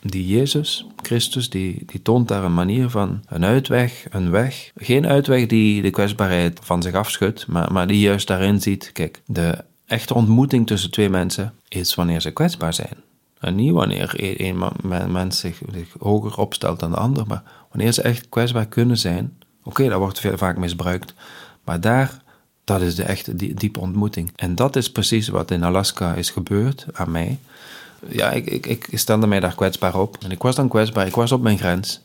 die 0.00 0.26
Jezus, 0.26 0.86
Christus, 1.02 1.50
die, 1.50 1.82
die 1.86 2.02
toont 2.02 2.28
daar 2.28 2.44
een 2.44 2.54
manier 2.54 2.88
van 2.88 3.22
een 3.28 3.44
uitweg, 3.44 4.06
een 4.10 4.30
weg. 4.30 4.70
Geen 4.74 5.06
uitweg 5.06 5.46
die 5.46 5.82
de 5.82 5.90
kwetsbaarheid 5.90 6.60
van 6.62 6.82
zich 6.82 6.94
afschudt, 6.94 7.46
maar, 7.46 7.72
maar 7.72 7.86
die 7.86 8.00
juist 8.00 8.26
daarin 8.26 8.60
ziet, 8.60 8.90
kijk, 8.92 9.22
de 9.26 9.64
echte 9.94 10.14
ontmoeting 10.14 10.66
tussen 10.66 10.90
twee 10.90 11.10
mensen 11.10 11.52
is 11.68 11.94
wanneer 11.94 12.20
ze 12.20 12.30
kwetsbaar 12.30 12.74
zijn. 12.74 12.96
En 13.40 13.54
niet 13.54 13.72
wanneer 13.72 14.14
een 14.42 15.12
mens 15.12 15.38
zich, 15.38 15.60
hoger 15.98 16.38
opstelt 16.38 16.80
dan 16.80 16.90
de 16.90 16.96
ander, 16.96 17.26
maar 17.26 17.42
wanneer 17.70 17.92
ze 17.92 18.02
echt 18.02 18.28
kwetsbaar 18.28 18.66
kunnen 18.66 18.98
zijn. 18.98 19.38
Oké, 19.62 19.88
dat 19.88 19.98
wordt 19.98 20.20
veel, 20.20 20.36
vaak 20.36 20.56
misbruikt, 20.56 21.14
maar 21.64 21.80
daar, 21.80 22.22
dat 22.64 22.80
is 22.80 22.94
de 22.94 23.02
echte 23.02 23.36
diepe 23.36 23.80
ontmoeting. 23.80 24.32
En 24.36 24.54
dat 24.54 24.76
is 24.76 24.92
precies 24.92 25.28
wat 25.28 25.50
in 25.50 25.64
Alaska 25.64 26.14
is 26.14 26.30
gebeurd 26.30 26.86
aan 26.92 27.10
mij. 27.10 27.38
Ja, 28.08 28.30
ik, 28.30 28.46
ik, 28.46 28.66
ik 28.66 28.98
stelde 28.98 29.26
mij 29.26 29.40
daar 29.40 29.54
kwetsbaar 29.54 29.94
op. 30.00 30.16
En 30.24 30.30
ik 30.30 30.42
was 30.42 30.54
dan 30.54 30.68
kwetsbaar, 30.68 31.06
ik 31.06 31.14
was 31.14 31.32
op 31.32 31.42
mijn 31.42 31.58
grens. 31.58 32.00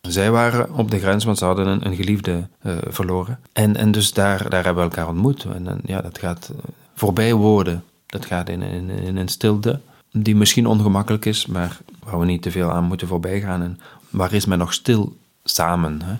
Zij 0.00 0.30
waren 0.30 0.74
op 0.74 0.90
de 0.90 0.98
grens, 0.98 1.24
want 1.24 1.38
ze 1.38 1.44
hadden 1.44 1.66
een, 1.66 1.86
een 1.86 1.96
geliefde 1.96 2.48
uh, 2.62 2.76
verloren. 2.88 3.38
En, 3.52 3.76
en 3.76 3.92
dus 3.92 4.12
daar, 4.12 4.50
daar 4.50 4.64
hebben 4.64 4.84
we 4.84 4.90
elkaar 4.90 5.08
ontmoet. 5.08 5.44
En 5.44 5.80
ja, 5.84 6.00
dat 6.00 6.18
gaat 6.18 6.50
voorbij 6.94 7.34
woorden. 7.34 7.84
Dat 8.06 8.26
gaat 8.26 8.48
in, 8.48 8.62
in, 8.62 8.90
in 8.90 9.16
een 9.16 9.28
stilte 9.28 9.80
die 10.12 10.36
misschien 10.36 10.66
ongemakkelijk 10.66 11.24
is, 11.24 11.46
maar 11.46 11.78
waar 12.04 12.18
we 12.18 12.26
niet 12.26 12.42
te 12.42 12.50
veel 12.50 12.70
aan 12.70 12.84
moeten 12.84 13.08
voorbij 13.08 13.40
gaan. 13.40 13.62
En 13.62 13.80
waar 14.10 14.32
is 14.32 14.44
men 14.44 14.58
nog 14.58 14.72
stil 14.72 15.16
samen? 15.44 16.02
Hè? 16.02 16.14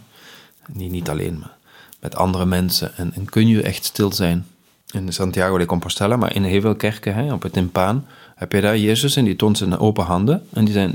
Niet, 0.73 1.09
alleen, 1.09 1.39
maar 1.39 1.57
met 2.01 2.17
andere 2.17 2.47
mensen. 2.47 2.97
En, 2.97 3.13
en 3.15 3.25
kun 3.25 3.49
je 3.49 3.63
echt 3.63 3.85
stil 3.85 4.13
zijn? 4.13 4.47
In 4.91 5.13
Santiago 5.13 5.59
de 5.59 5.67
Compostela, 5.67 6.17
maar 6.17 6.35
in 6.35 6.45
heel 6.45 6.61
veel 6.61 6.75
kerken, 6.75 7.15
hè, 7.15 7.33
op 7.33 7.43
het 7.43 7.53
timpaan, 7.53 8.07
heb 8.35 8.53
je 8.53 8.61
daar 8.61 8.79
Jezus 8.79 9.17
en 9.17 9.25
die 9.25 9.37
toont 9.37 9.59
zijn 9.59 9.79
open 9.79 10.05
handen 10.05 10.47
en 10.53 10.65
die 10.65 10.75
zijn 10.75 10.95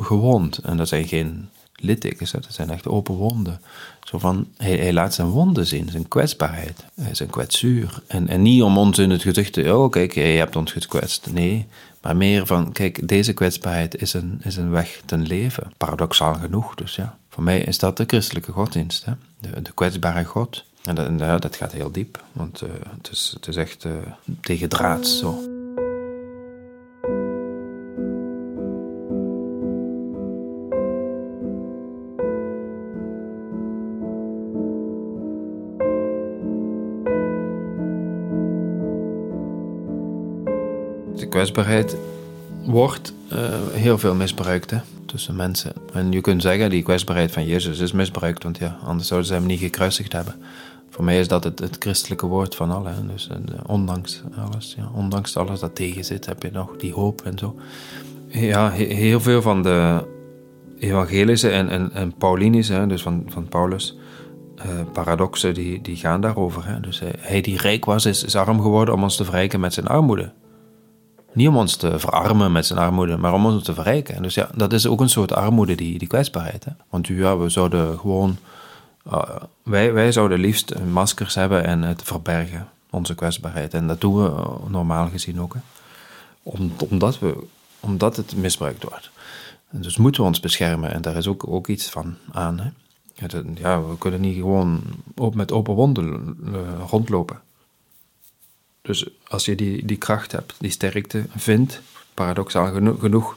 gewond. 0.00 0.58
En 0.58 0.76
dat 0.76 0.88
zijn 0.88 1.08
geen 1.08 1.48
littekens, 1.74 2.30
dat 2.30 2.46
zijn 2.50 2.70
echt 2.70 2.86
open 2.86 3.14
wonden. 3.14 3.60
Zo 4.06 4.18
van, 4.18 4.46
hij, 4.56 4.76
hij, 4.76 4.92
laat 4.92 5.14
zijn 5.14 5.28
wonden 5.28 5.66
zien, 5.66 5.88
zijn 5.90 6.08
kwetsbaarheid, 6.08 6.84
zijn 7.12 7.30
kwetsuur. 7.30 8.02
En, 8.06 8.28
en 8.28 8.42
niet 8.42 8.62
om 8.62 8.78
ons 8.78 8.98
in 8.98 9.10
het 9.10 9.22
gezicht 9.22 9.52
te, 9.52 9.76
oh 9.76 9.90
kijk, 9.90 10.14
je 10.14 10.20
hebt 10.20 10.56
ons 10.56 10.72
gekwetst. 10.72 11.28
Nee, 11.32 11.66
maar 12.02 12.16
meer 12.16 12.46
van, 12.46 12.72
kijk, 12.72 13.08
deze 13.08 13.32
kwetsbaarheid 13.32 14.00
is 14.00 14.12
een, 14.12 14.40
is 14.42 14.56
een 14.56 14.70
weg 14.70 15.00
ten 15.04 15.22
leven. 15.22 15.72
Paradoxaal 15.76 16.34
genoeg, 16.34 16.74
dus 16.74 16.94
ja. 16.94 17.18
Voor 17.28 17.42
mij 17.42 17.60
is 17.60 17.78
dat 17.78 17.96
de 17.96 18.04
christelijke 18.06 18.52
godsdienst, 18.52 19.04
hè? 19.04 19.12
De, 19.38 19.62
de 19.62 19.72
kwetsbare 19.74 20.24
God. 20.24 20.64
En 20.84 20.94
dat, 21.18 21.42
dat 21.42 21.56
gaat 21.56 21.72
heel 21.72 21.90
diep, 21.90 22.22
want 22.32 22.62
uh, 22.62 22.68
het, 22.96 23.08
is, 23.12 23.30
het 23.34 23.48
is 23.48 23.56
echt 23.56 23.84
uh, 23.84 23.92
tegen 24.40 24.68
draad 24.68 25.06
zo. 25.06 25.55
Kwetsbaarheid 41.52 41.96
wordt 42.64 43.14
uh, 43.32 43.38
heel 43.72 43.98
veel 43.98 44.14
misbruikt 44.14 44.70
hè, 44.70 44.78
tussen 45.06 45.36
mensen. 45.36 45.72
En 45.92 46.12
je 46.12 46.20
kunt 46.20 46.42
zeggen, 46.42 46.70
die 46.70 46.82
kwetsbaarheid 46.82 47.32
van 47.32 47.46
Jezus 47.46 47.78
is 47.78 47.92
misbruikt, 47.92 48.42
want 48.42 48.58
ja, 48.58 48.78
anders 48.84 49.08
zouden 49.08 49.28
ze 49.28 49.34
hem 49.34 49.46
niet 49.46 49.60
gekruisigd 49.60 50.12
hebben. 50.12 50.34
Voor 50.90 51.04
mij 51.04 51.18
is 51.18 51.28
dat 51.28 51.44
het, 51.44 51.76
christelijke 51.78 52.26
woord 52.26 52.54
van 52.54 52.70
alle. 52.70 52.90
Dus 53.12 53.28
uh, 53.30 53.36
ondanks 53.66 54.22
alles, 54.36 54.74
ja, 54.76 54.90
ondanks 54.94 55.36
alles 55.36 55.60
dat 55.60 55.74
tegen 55.74 56.04
zit, 56.04 56.26
heb 56.26 56.42
je 56.42 56.50
nog 56.52 56.76
die 56.76 56.92
hoop 56.92 57.20
en 57.20 57.38
zo. 57.38 57.56
Ja, 58.26 58.70
heel 58.70 59.20
veel 59.20 59.42
van 59.42 59.62
de 59.62 60.06
evangelische 60.78 61.50
en, 61.50 61.92
en, 61.92 62.14
Paulinische, 62.18 62.84
dus 62.88 63.02
van, 63.02 63.24
van 63.28 63.48
Paulus, 63.48 63.96
uh, 64.58 64.64
paradoxen, 64.92 65.54
die, 65.54 65.80
die 65.80 65.96
gaan 65.96 66.20
daarover. 66.20 66.66
Hè. 66.66 66.80
Dus 66.80 67.00
hij, 67.00 67.14
hij 67.18 67.40
die 67.40 67.58
rijk 67.58 67.84
was, 67.84 68.06
is, 68.06 68.24
is 68.24 68.36
arm 68.36 68.60
geworden 68.60 68.94
om 68.94 69.02
ons 69.02 69.16
te 69.16 69.24
verrijken 69.24 69.60
met 69.60 69.74
zijn 69.74 69.86
armoede. 69.86 70.32
Niet 71.36 71.48
om 71.48 71.56
ons 71.56 71.76
te 71.76 71.98
verarmen 71.98 72.52
met 72.52 72.66
zijn 72.66 72.78
armoede, 72.78 73.16
maar 73.16 73.32
om 73.34 73.46
ons 73.46 73.64
te 73.64 73.74
verrijken. 73.74 74.14
En 74.14 74.22
dus 74.22 74.34
ja, 74.34 74.48
dat 74.54 74.72
is 74.72 74.86
ook 74.86 75.00
een 75.00 75.08
soort 75.08 75.32
armoede, 75.32 75.74
die, 75.74 75.98
die 75.98 76.08
kwetsbaarheid. 76.08 76.66
Want 76.88 77.06
ja, 77.06 77.36
we 77.36 77.48
zouden 77.48 77.98
gewoon... 77.98 78.36
Uh, 79.12 79.22
wij, 79.62 79.92
wij 79.92 80.12
zouden 80.12 80.38
liefst 80.38 80.74
maskers 80.78 81.34
hebben 81.34 81.64
en 81.64 81.82
het 81.82 82.02
verbergen, 82.02 82.68
onze 82.90 83.14
kwetsbaarheid. 83.14 83.74
En 83.74 83.86
dat 83.86 84.00
doen 84.00 84.22
we 84.22 84.28
uh, 84.28 84.46
normaal 84.68 85.08
gezien 85.08 85.40
ook. 85.40 85.54
Hè? 85.54 85.60
Om, 86.42 86.72
omdat, 86.88 87.18
we, 87.18 87.46
omdat 87.80 88.16
het 88.16 88.36
misbruikt 88.36 88.82
wordt. 88.82 89.10
Dus 89.70 89.96
moeten 89.96 90.20
we 90.20 90.26
ons 90.26 90.40
beschermen. 90.40 90.92
En 90.92 91.02
daar 91.02 91.16
is 91.16 91.26
ook, 91.26 91.48
ook 91.48 91.66
iets 91.68 91.90
van 91.90 92.14
aan. 92.32 92.60
Hè? 92.60 92.68
Ja, 93.54 93.82
we 93.82 93.98
kunnen 93.98 94.20
niet 94.20 94.36
gewoon 94.36 94.82
met 95.32 95.52
open 95.52 95.74
wonden 95.74 96.36
uh, 96.44 96.58
rondlopen. 96.88 97.40
Dus 98.86 99.06
als 99.28 99.44
je 99.44 99.54
die, 99.54 99.84
die 99.84 99.96
kracht 99.96 100.32
hebt, 100.32 100.54
die 100.58 100.70
sterkte 100.70 101.24
vindt, 101.36 101.80
paradoxaal 102.14 102.72
genoeg, 102.98 103.36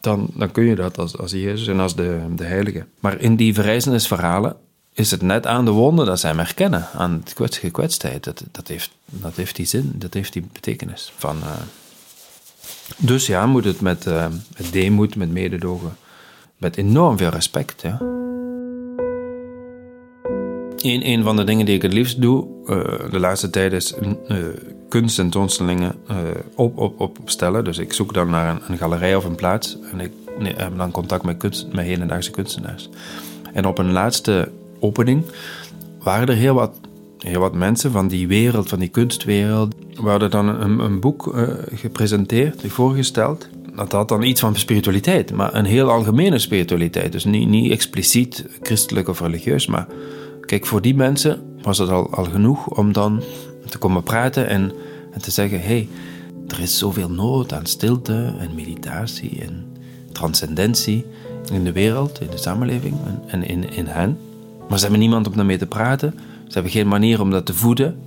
dan, 0.00 0.30
dan 0.34 0.50
kun 0.50 0.64
je 0.64 0.74
dat 0.74 0.98
als, 0.98 1.18
als 1.18 1.30
Jezus 1.30 1.66
en 1.66 1.80
als 1.80 1.94
de, 1.96 2.20
de 2.36 2.44
Heilige. 2.44 2.86
Maar 3.00 3.20
in 3.20 3.36
die 3.36 3.54
verrijzenisverhalen 3.54 4.56
is 4.92 5.10
het 5.10 5.22
net 5.22 5.46
aan 5.46 5.64
de 5.64 5.70
wonden 5.70 6.06
dat 6.06 6.20
zij 6.20 6.30
hem 6.30 6.38
herkennen, 6.38 6.88
aan 6.94 7.22
de 7.34 7.48
gekwetstheid. 7.50 8.24
Dat, 8.24 8.44
dat, 8.50 8.68
heeft, 8.68 8.90
dat 9.04 9.36
heeft 9.36 9.56
die 9.56 9.66
zin, 9.66 9.92
dat 9.94 10.14
heeft 10.14 10.32
die 10.32 10.46
betekenis 10.52 11.12
van... 11.16 11.36
Uh, 11.36 11.50
Dus 12.96 13.26
ja, 13.26 13.46
moet 13.46 13.64
het 13.64 13.80
met, 13.80 14.06
uh, 14.06 14.26
met 14.56 14.72
deemoed, 14.72 15.16
met 15.16 15.30
mededogen, 15.30 15.96
met 16.56 16.76
enorm 16.76 17.16
veel 17.18 17.30
respect. 17.30 17.82
Ja. 17.82 17.98
Een, 20.76 21.08
een 21.08 21.22
van 21.22 21.36
de 21.36 21.44
dingen 21.44 21.66
die 21.66 21.74
ik 21.74 21.82
het 21.82 21.92
liefst 21.92 22.20
doe 22.20 22.46
uh, 22.66 23.10
de 23.10 23.18
laatste 23.18 23.50
tijd 23.50 23.72
is 23.72 23.94
uh, 24.94 25.00
kunst 25.00 25.18
en 25.18 25.30
toonstellingen 25.30 25.94
op, 26.54 26.78
op, 26.78 27.18
opstellen. 27.20 27.64
Dus 27.64 27.78
ik 27.78 27.92
zoek 27.92 28.14
dan 28.14 28.30
naar 28.30 28.48
een, 28.48 28.60
een 28.68 28.78
galerij 28.78 29.16
of 29.16 29.24
een 29.24 29.34
plaats 29.34 29.78
en 29.92 30.00
ik 30.00 30.12
heb 30.56 30.76
dan 30.76 30.90
contact 30.90 31.24
met, 31.24 31.36
kunst, 31.36 31.66
met 31.72 31.84
hedendaagse 31.84 32.30
kunstenaars. 32.30 32.88
En 33.52 33.66
op 33.66 33.78
een 33.78 33.92
laatste 33.92 34.52
opening 34.80 35.24
waren 36.02 36.28
er 36.28 36.34
heel 36.34 36.54
wat, 36.54 36.80
heel 37.18 37.40
wat 37.40 37.54
mensen 37.54 37.90
van 37.90 38.08
die 38.08 38.28
wereld, 38.28 38.68
van 38.68 38.78
die 38.78 38.88
kunstwereld. 38.88 39.74
We 39.94 40.08
hadden 40.08 40.30
dan 40.30 40.48
een, 40.48 40.78
een 40.78 41.00
boek 41.00 41.26
uh, 41.26 41.48
gepresenteerd, 41.74 42.62
voorgesteld. 42.66 43.48
Dat 43.76 43.92
had 43.92 44.08
dan 44.08 44.22
iets 44.22 44.40
van 44.40 44.56
spiritualiteit, 44.56 45.32
maar 45.32 45.54
een 45.54 45.64
heel 45.64 45.90
algemene 45.90 46.38
spiritualiteit. 46.38 47.12
Dus 47.12 47.24
niet, 47.24 47.48
niet 47.48 47.70
expliciet 47.70 48.46
christelijk 48.62 49.08
of 49.08 49.20
religieus, 49.20 49.66
maar 49.66 49.86
kijk, 50.40 50.66
voor 50.66 50.82
die 50.82 50.94
mensen 50.94 51.42
was 51.62 51.78
het 51.78 51.88
al, 51.88 52.14
al 52.14 52.24
genoeg 52.24 52.66
om 52.66 52.92
dan 52.92 53.22
te 53.68 53.78
komen 53.78 54.02
praten 54.02 54.48
en, 54.48 54.72
en 55.12 55.22
te 55.22 55.30
zeggen: 55.30 55.60
hé, 55.60 55.66
hey, 55.66 55.88
er 56.48 56.60
is 56.60 56.78
zoveel 56.78 57.10
nood 57.10 57.52
aan 57.52 57.66
stilte 57.66 58.34
en 58.38 58.54
meditatie 58.54 59.40
en 59.40 59.66
transcendentie 60.12 61.04
in 61.52 61.64
de 61.64 61.72
wereld, 61.72 62.20
in 62.20 62.30
de 62.30 62.36
samenleving 62.36 62.94
en 63.26 63.42
in, 63.42 63.72
in 63.72 63.86
hen. 63.86 64.18
Maar 64.68 64.78
ze 64.78 64.84
hebben 64.84 65.00
niemand 65.00 65.26
om 65.26 65.36
daarmee 65.36 65.58
te 65.58 65.66
praten. 65.66 66.14
Ze 66.46 66.52
hebben 66.52 66.72
geen 66.72 66.88
manier 66.88 67.20
om 67.20 67.30
dat 67.30 67.46
te 67.46 67.54
voeden. 67.54 67.98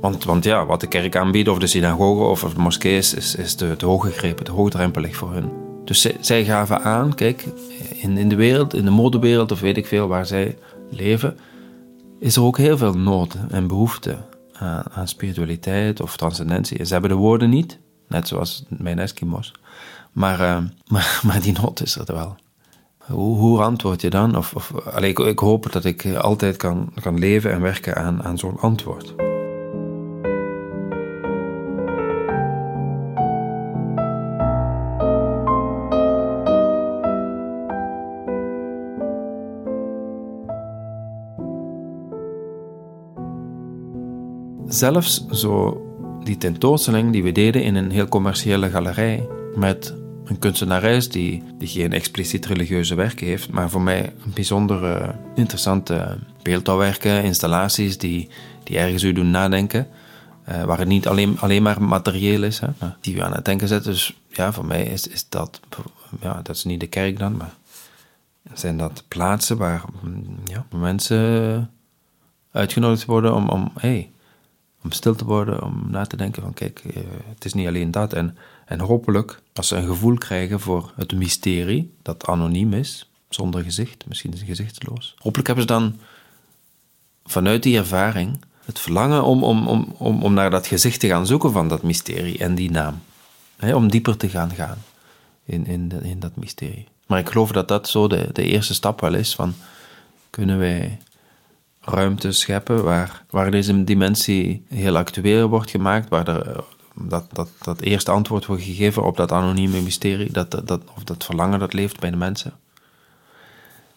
Want, 0.00 0.24
want 0.24 0.44
ja, 0.44 0.66
wat 0.66 0.80
de 0.80 0.86
kerk 0.86 1.16
aanbiedt, 1.16 1.48
of 1.48 1.58
de 1.58 1.66
synagoge 1.66 2.22
of 2.22 2.52
de 2.54 2.60
moskee, 2.60 2.96
is, 2.96 3.14
is, 3.14 3.34
is 3.34 3.54
te, 3.54 3.74
te 3.76 3.86
hoog 3.86 4.04
gegrepen, 4.04 4.44
te 4.44 4.52
hoogdrempelig 4.52 5.16
voor 5.16 5.32
hun. 5.32 5.50
Dus 5.84 6.00
zij, 6.00 6.16
zij 6.20 6.44
gaven 6.44 6.82
aan, 6.82 7.14
kijk, 7.14 7.46
in, 7.94 8.18
in 8.18 8.28
de 8.28 8.36
wereld, 8.36 8.74
in 8.74 8.84
de 8.84 8.90
modewereld 8.90 9.52
of 9.52 9.60
weet 9.60 9.76
ik 9.76 9.86
veel 9.86 10.06
waar 10.06 10.26
zij 10.26 10.56
leven, 10.90 11.36
is 12.18 12.36
er 12.36 12.42
ook 12.42 12.58
heel 12.58 12.76
veel 12.76 12.94
nood 12.94 13.36
en 13.50 13.66
behoefte 13.66 14.16
aan, 14.58 15.08
spiritualiteit 15.08 16.00
of 16.00 16.16
transcendentie. 16.16 16.84
Ze 16.84 16.92
hebben 16.92 17.10
de 17.10 17.16
woorden 17.16 17.50
niet, 17.50 17.78
net 18.08 18.28
zoals 18.28 18.64
mijn 18.68 18.98
Eskimos. 18.98 19.52
Maar, 20.12 20.40
uh, 20.48 20.58
maar, 21.22 21.40
die 21.40 21.58
nood 21.60 21.80
is 21.80 21.96
er 21.96 22.14
wel. 22.14 22.36
Hoe, 22.98 23.36
hoe 23.36 23.62
antwoord 23.62 24.00
je 24.00 24.10
dan? 24.10 24.36
Of, 24.36 24.54
of, 24.54 24.72
ik, 25.00 25.18
ik, 25.18 25.38
hoop 25.38 25.72
dat 25.72 25.84
ik 25.84 26.06
altijd 26.14 26.56
kan, 26.56 26.92
kan 27.02 27.18
leven 27.18 27.52
en 27.52 27.60
werken 27.60 27.96
aan, 27.96 28.22
aan 28.22 28.38
zo'n 28.38 28.60
antwoord. 28.60 29.27
Zelfs 44.68 45.26
zo 45.26 45.82
die 46.24 46.36
tentoonstelling 46.36 47.12
die 47.12 47.22
we 47.22 47.32
deden 47.32 47.62
in 47.62 47.74
een 47.74 47.90
heel 47.90 48.08
commerciële 48.08 48.70
galerij 48.70 49.28
met 49.54 49.94
een 50.24 50.38
kunstenares 50.38 51.08
die, 51.08 51.42
die 51.58 51.68
geen 51.68 51.92
expliciet 51.92 52.46
religieuze 52.46 52.94
werken 52.94 53.26
heeft, 53.26 53.50
maar 53.50 53.70
voor 53.70 53.82
mij 53.82 54.14
een 54.24 54.32
bijzonder 54.34 55.14
interessante 55.34 56.18
beeldhouwwerken, 56.42 57.22
installaties 57.24 57.98
die, 57.98 58.28
die 58.62 58.78
ergens 58.78 59.02
u 59.02 59.12
doen 59.12 59.30
nadenken. 59.30 59.88
Uh, 60.48 60.64
waar 60.64 60.78
het 60.78 60.88
niet 60.88 61.06
alleen, 61.06 61.40
alleen 61.40 61.62
maar 61.62 61.82
materieel 61.82 62.42
is, 62.42 62.58
hè, 62.58 62.68
die 63.00 63.14
u 63.14 63.20
aan 63.20 63.34
het 63.34 63.44
denken 63.44 63.68
zet. 63.68 63.84
Dus 63.84 64.20
ja, 64.28 64.52
voor 64.52 64.64
mij 64.64 64.82
is, 64.82 65.06
is 65.06 65.28
dat, 65.28 65.60
ja, 66.20 66.40
dat 66.42 66.56
is 66.56 66.64
niet 66.64 66.80
de 66.80 66.86
kerk 66.86 67.18
dan, 67.18 67.36
maar 67.36 67.54
zijn 68.52 68.78
dat 68.78 69.04
plaatsen 69.08 69.56
waar 69.56 69.84
ja, 70.44 70.66
mensen 70.76 71.70
uitgenodigd 72.52 73.04
worden 73.04 73.34
om, 73.34 73.48
om, 73.48 73.72
hey, 73.78 74.10
om 74.88 74.94
stil 74.94 75.14
te 75.14 75.24
worden, 75.24 75.62
om 75.62 75.86
na 75.88 76.04
te 76.06 76.16
denken 76.16 76.42
van 76.42 76.54
kijk, 76.54 76.78
eh, 76.78 77.02
het 77.34 77.44
is 77.44 77.52
niet 77.52 77.66
alleen 77.66 77.90
dat. 77.90 78.12
En 78.12 78.36
en 78.68 78.80
hopelijk, 78.80 79.40
als 79.54 79.68
ze 79.68 79.76
een 79.76 79.86
gevoel 79.86 80.14
krijgen 80.18 80.60
voor 80.60 80.92
het 80.96 81.12
mysterie, 81.12 81.92
dat 82.02 82.26
anoniem 82.26 82.72
is, 82.72 83.10
zonder 83.28 83.62
gezicht, 83.62 84.04
misschien 84.06 84.32
is 84.32 84.38
het 84.38 84.48
gezichtsloos. 84.48 85.14
Hopelijk 85.18 85.46
hebben 85.46 85.66
ze 85.66 85.72
dan 85.72 85.98
vanuit 87.24 87.62
die 87.62 87.78
ervaring 87.78 88.40
het 88.64 88.78
verlangen 88.78 89.24
om, 89.24 89.44
om, 89.44 89.68
om, 89.68 89.94
om, 89.98 90.22
om 90.22 90.34
naar 90.34 90.50
dat 90.50 90.66
gezicht 90.66 91.00
te 91.00 91.06
gaan 91.06 91.26
zoeken 91.26 91.52
van 91.52 91.68
dat 91.68 91.82
mysterie 91.82 92.38
en 92.38 92.54
die 92.54 92.70
naam. 92.70 93.02
om 93.60 93.90
dieper 93.90 94.16
te 94.16 94.28
gaan 94.28 94.50
gaan 94.50 94.78
in, 95.44 95.66
in, 95.66 95.92
in 96.02 96.20
dat 96.20 96.36
mysterie. 96.36 96.86
Maar 97.06 97.18
ik 97.18 97.28
geloof 97.28 97.52
dat 97.52 97.68
dat 97.68 97.88
zo 97.88 98.08
de, 98.08 98.28
de 98.32 98.42
eerste 98.42 98.74
stap 98.74 99.00
wel 99.00 99.14
is 99.14 99.34
van 99.34 99.54
kunnen 100.30 100.58
wij 100.58 100.98
ruimte 101.88 102.32
scheppen 102.32 102.84
waar, 102.84 103.24
waar 103.30 103.50
deze 103.50 103.84
dimensie 103.84 104.64
heel 104.68 104.96
actueel 104.96 105.48
wordt 105.48 105.70
gemaakt, 105.70 106.08
waar 106.08 106.28
er 106.28 106.64
dat, 107.00 107.24
dat, 107.32 107.48
dat 107.62 107.80
eerste 107.80 108.10
antwoord 108.10 108.46
wordt 108.46 108.62
gegeven 108.62 109.04
op 109.04 109.16
dat 109.16 109.32
anonieme 109.32 109.80
mysterie, 109.80 110.32
dat, 110.32 110.50
dat, 110.50 110.80
of 110.96 111.04
dat 111.04 111.24
verlangen 111.24 111.58
dat 111.58 111.72
leeft 111.72 112.00
bij 112.00 112.10
de 112.10 112.16
mensen. 112.16 112.52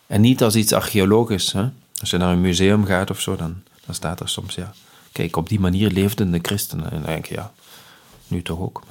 En 0.08 0.22
niet 0.22 0.44
als 0.44 0.56
iets 0.56 0.74
archeologisch. 0.74 1.52
Hè? 1.52 1.70
Als 2.00 2.10
je 2.10 2.18
naar 2.18 2.32
een 2.32 2.42
museum 2.42 2.86
gaat 2.86 3.10
of 3.10 3.22
zo, 3.22 3.36
dan, 3.36 3.64
dan 3.86 3.96
staat 3.96 4.20
er 4.20 4.30
soms, 4.30 4.56
ja, 4.56 4.74
kijk, 5.12 5.36
op 5.36 5.50
die 5.50 5.60
manier 5.60 5.90
leefden 5.90 6.32
de 6.32 6.40
christenen. 6.42 6.92
En 6.92 6.98
dan 6.98 7.06
denk 7.06 7.26
je, 7.26 7.34
ja, 7.34 7.52
nu 8.28 8.42
toch 8.42 8.60
ook. 8.60 8.82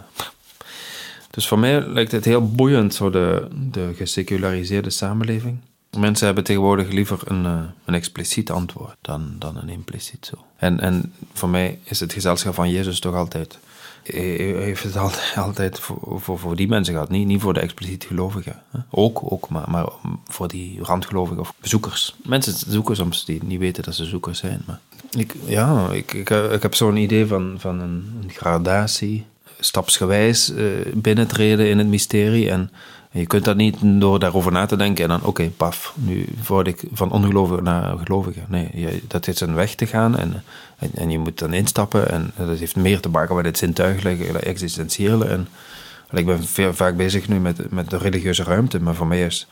Dus 1.30 1.48
voor 1.48 1.58
mij 1.58 1.80
lijkt 1.80 2.12
het 2.12 2.24
heel 2.24 2.50
boeiend, 2.50 2.94
zo 2.94 3.10
de, 3.10 3.48
de 3.70 3.92
geseculariseerde 3.96 4.90
samenleving. 4.90 5.58
Mensen 5.98 6.26
hebben 6.26 6.44
tegenwoordig 6.44 6.90
liever 6.90 7.18
een, 7.24 7.46
eh, 7.46 7.60
een 7.84 7.94
expliciet 7.94 8.50
antwoord 8.50 8.96
dan, 9.00 9.34
dan 9.38 9.56
een 9.56 9.68
impliciet 9.68 10.26
zo. 10.26 10.44
En, 10.56 10.80
en 10.80 11.12
voor 11.32 11.48
mij 11.48 11.78
is 11.82 12.00
het 12.00 12.12
gezelschap 12.12 12.54
van 12.54 12.70
Jezus 12.70 13.00
toch 13.00 13.14
altijd 13.14 13.58
heeft 14.02 14.82
het 14.82 14.96
altijd 15.36 15.78
voor, 15.78 16.20
voor, 16.20 16.38
voor 16.38 16.56
die 16.56 16.68
mensen 16.68 16.94
gehad, 16.94 17.08
niet, 17.08 17.26
niet 17.26 17.40
voor 17.40 17.54
de 17.54 17.60
expliciet 17.60 18.04
gelovigen. 18.04 18.62
Ook, 18.90 19.32
ook 19.32 19.48
maar, 19.48 19.70
maar 19.70 19.88
voor 20.28 20.48
die 20.48 20.78
randgelovigen 20.82 21.40
of 21.40 21.54
bezoekers. 21.60 22.16
Mensen 22.22 22.54
zoeken 22.72 22.96
soms 22.96 23.24
die 23.24 23.44
niet 23.44 23.58
weten 23.58 23.82
dat 23.82 23.94
ze 23.94 24.04
zoekers 24.04 24.38
zijn. 24.38 24.62
Maar 24.66 24.78
ik, 25.10 25.34
ja, 25.44 25.88
ik, 25.92 26.12
ik, 26.12 26.30
ik 26.30 26.62
heb 26.62 26.74
zo'n 26.74 26.96
idee 26.96 27.26
van, 27.26 27.54
van 27.58 27.80
een, 27.80 28.20
een 28.22 28.30
gradatie, 28.30 29.26
stapsgewijs 29.60 30.50
uh, 30.50 30.66
binnentreden 30.94 31.68
in 31.68 31.78
het 31.78 31.86
mysterie 31.86 32.50
en 32.50 32.70
je 33.10 33.26
kunt 33.26 33.44
dat 33.44 33.56
niet 33.56 33.76
door 33.82 34.18
daarover 34.18 34.52
na 34.52 34.66
te 34.66 34.76
denken 34.76 35.04
en 35.04 35.10
dan, 35.10 35.22
oké, 35.22 35.50
paf, 35.56 35.94
nu 35.96 36.26
word 36.46 36.66
ik 36.66 36.82
van 36.92 37.10
ongelovige 37.12 37.62
naar 37.62 37.98
gelovige. 37.98 38.40
Nee, 38.48 39.02
dat 39.06 39.26
is 39.26 39.40
een 39.40 39.54
weg 39.54 39.74
te 39.74 39.86
gaan 39.86 40.16
en, 40.16 40.42
en, 40.94 41.10
je 41.10 41.18
moet 41.18 41.38
dan 41.38 41.52
instappen 41.52 42.10
en 42.10 42.32
dat 42.36 42.58
heeft 42.58 42.76
meer 42.76 43.00
te 43.00 43.08
maken 43.08 43.36
met 43.36 43.44
het 43.44 43.58
zintuigelijke, 43.58 44.24
het 44.24 44.42
existentiële. 44.42 45.24
En, 45.24 45.48
ik 46.12 46.26
ben 46.26 46.44
veel, 46.44 46.74
vaak 46.74 46.96
bezig 46.96 47.28
nu 47.28 47.40
met, 47.40 47.70
met 47.70 47.90
de 47.90 47.98
religieuze 47.98 48.42
ruimte, 48.42 48.80
maar 48.80 48.94
voor 48.94 49.06
mij 49.06 49.24
is, 49.24 49.46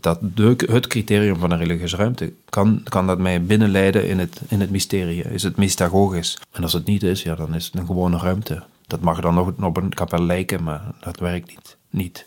dat 0.00 0.20
het 0.66 0.86
criterium 0.86 1.36
van 1.36 1.50
een 1.50 1.58
religieuze 1.58 1.96
ruimte. 1.96 2.32
Kan, 2.48 2.80
kan 2.84 3.06
dat 3.06 3.18
mij 3.18 3.42
binnenleiden 3.42 4.08
in 4.08 4.18
het, 4.18 4.40
in 4.48 4.60
het 4.60 4.70
mysterie? 4.70 5.22
Is 5.22 5.42
het 5.42 5.56
mystagogisch? 5.56 6.38
En 6.52 6.62
als 6.62 6.72
het 6.72 6.86
niet 6.86 7.02
is, 7.02 7.22
ja, 7.22 7.34
dan 7.34 7.54
is 7.54 7.64
het 7.64 7.74
een 7.74 7.86
gewone 7.86 8.18
ruimte. 8.18 8.62
Dat 8.86 9.00
mag 9.00 9.20
dan 9.20 9.34
nog 9.34 9.52
op 9.60 9.76
een 9.76 9.94
kapel 9.94 10.22
lijken, 10.22 10.62
maar 10.62 10.82
dat 11.00 11.18
werkt 11.18 11.48
niet. 11.48 11.76
niet. 11.90 12.26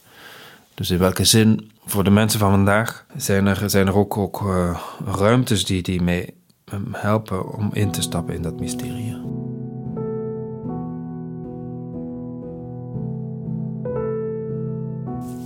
Dus 0.74 0.90
in 0.90 0.98
welke 0.98 1.24
zin, 1.24 1.72
voor 1.86 2.04
de 2.04 2.10
mensen 2.10 2.40
van 2.40 2.52
vandaag, 2.52 3.06
zijn 3.16 3.48
er, 3.48 3.70
zijn 3.70 3.88
er 3.88 3.96
ook, 3.96 4.18
ook 4.18 4.42
uh, 4.42 4.80
ruimtes 5.06 5.66
die, 5.66 5.82
die 5.82 6.02
mij 6.02 6.30
helpen 6.92 7.54
om 7.54 7.70
in 7.74 7.92
te 7.92 8.02
stappen 8.02 8.36
in 8.36 8.42
dat 8.42 8.60
mysterie. 8.60 9.12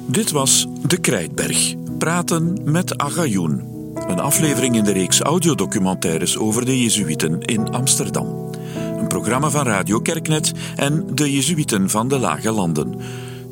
Dit 0.07 0.31
was 0.31 0.67
De 0.87 0.97
Krijtberg. 0.97 1.75
Praten 1.97 2.59
met 2.63 2.97
Agayoen. 2.97 3.73
Een 3.95 4.19
aflevering 4.19 4.75
in 4.75 4.83
de 4.83 4.91
reeks 4.91 5.19
audiodocumentaires 5.19 6.37
over 6.37 6.65
de 6.65 6.81
Jezuïeten 6.81 7.41
in 7.41 7.69
Amsterdam. 7.69 8.49
Een 8.97 9.07
programma 9.07 9.49
van 9.49 9.65
Radio 9.65 9.99
Kerknet 9.99 10.51
en 10.75 11.15
de 11.15 11.31
Jezuïeten 11.31 11.89
van 11.89 12.07
de 12.07 12.19
Lage 12.19 12.51
Landen. 12.51 12.95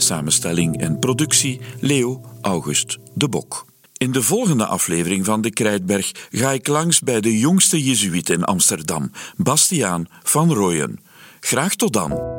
Samenstelling 0.03 0.81
en 0.81 0.99
productie 0.99 1.59
Leo 1.79 2.21
August 2.41 2.97
de 3.13 3.29
Bok. 3.29 3.65
In 3.97 4.11
de 4.11 4.21
volgende 4.21 4.65
aflevering 4.65 5.25
van 5.25 5.41
De 5.41 5.51
Krijtberg 5.51 6.11
ga 6.31 6.51
ik 6.51 6.67
langs 6.67 6.99
bij 6.99 7.21
de 7.21 7.37
jongste 7.37 7.83
Jezuïet 7.83 8.29
in 8.29 8.43
Amsterdam, 8.43 9.11
Bastiaan 9.35 10.07
van 10.23 10.53
Rooyen. 10.53 10.99
Graag 11.39 11.75
tot 11.75 11.93
dan. 11.93 12.32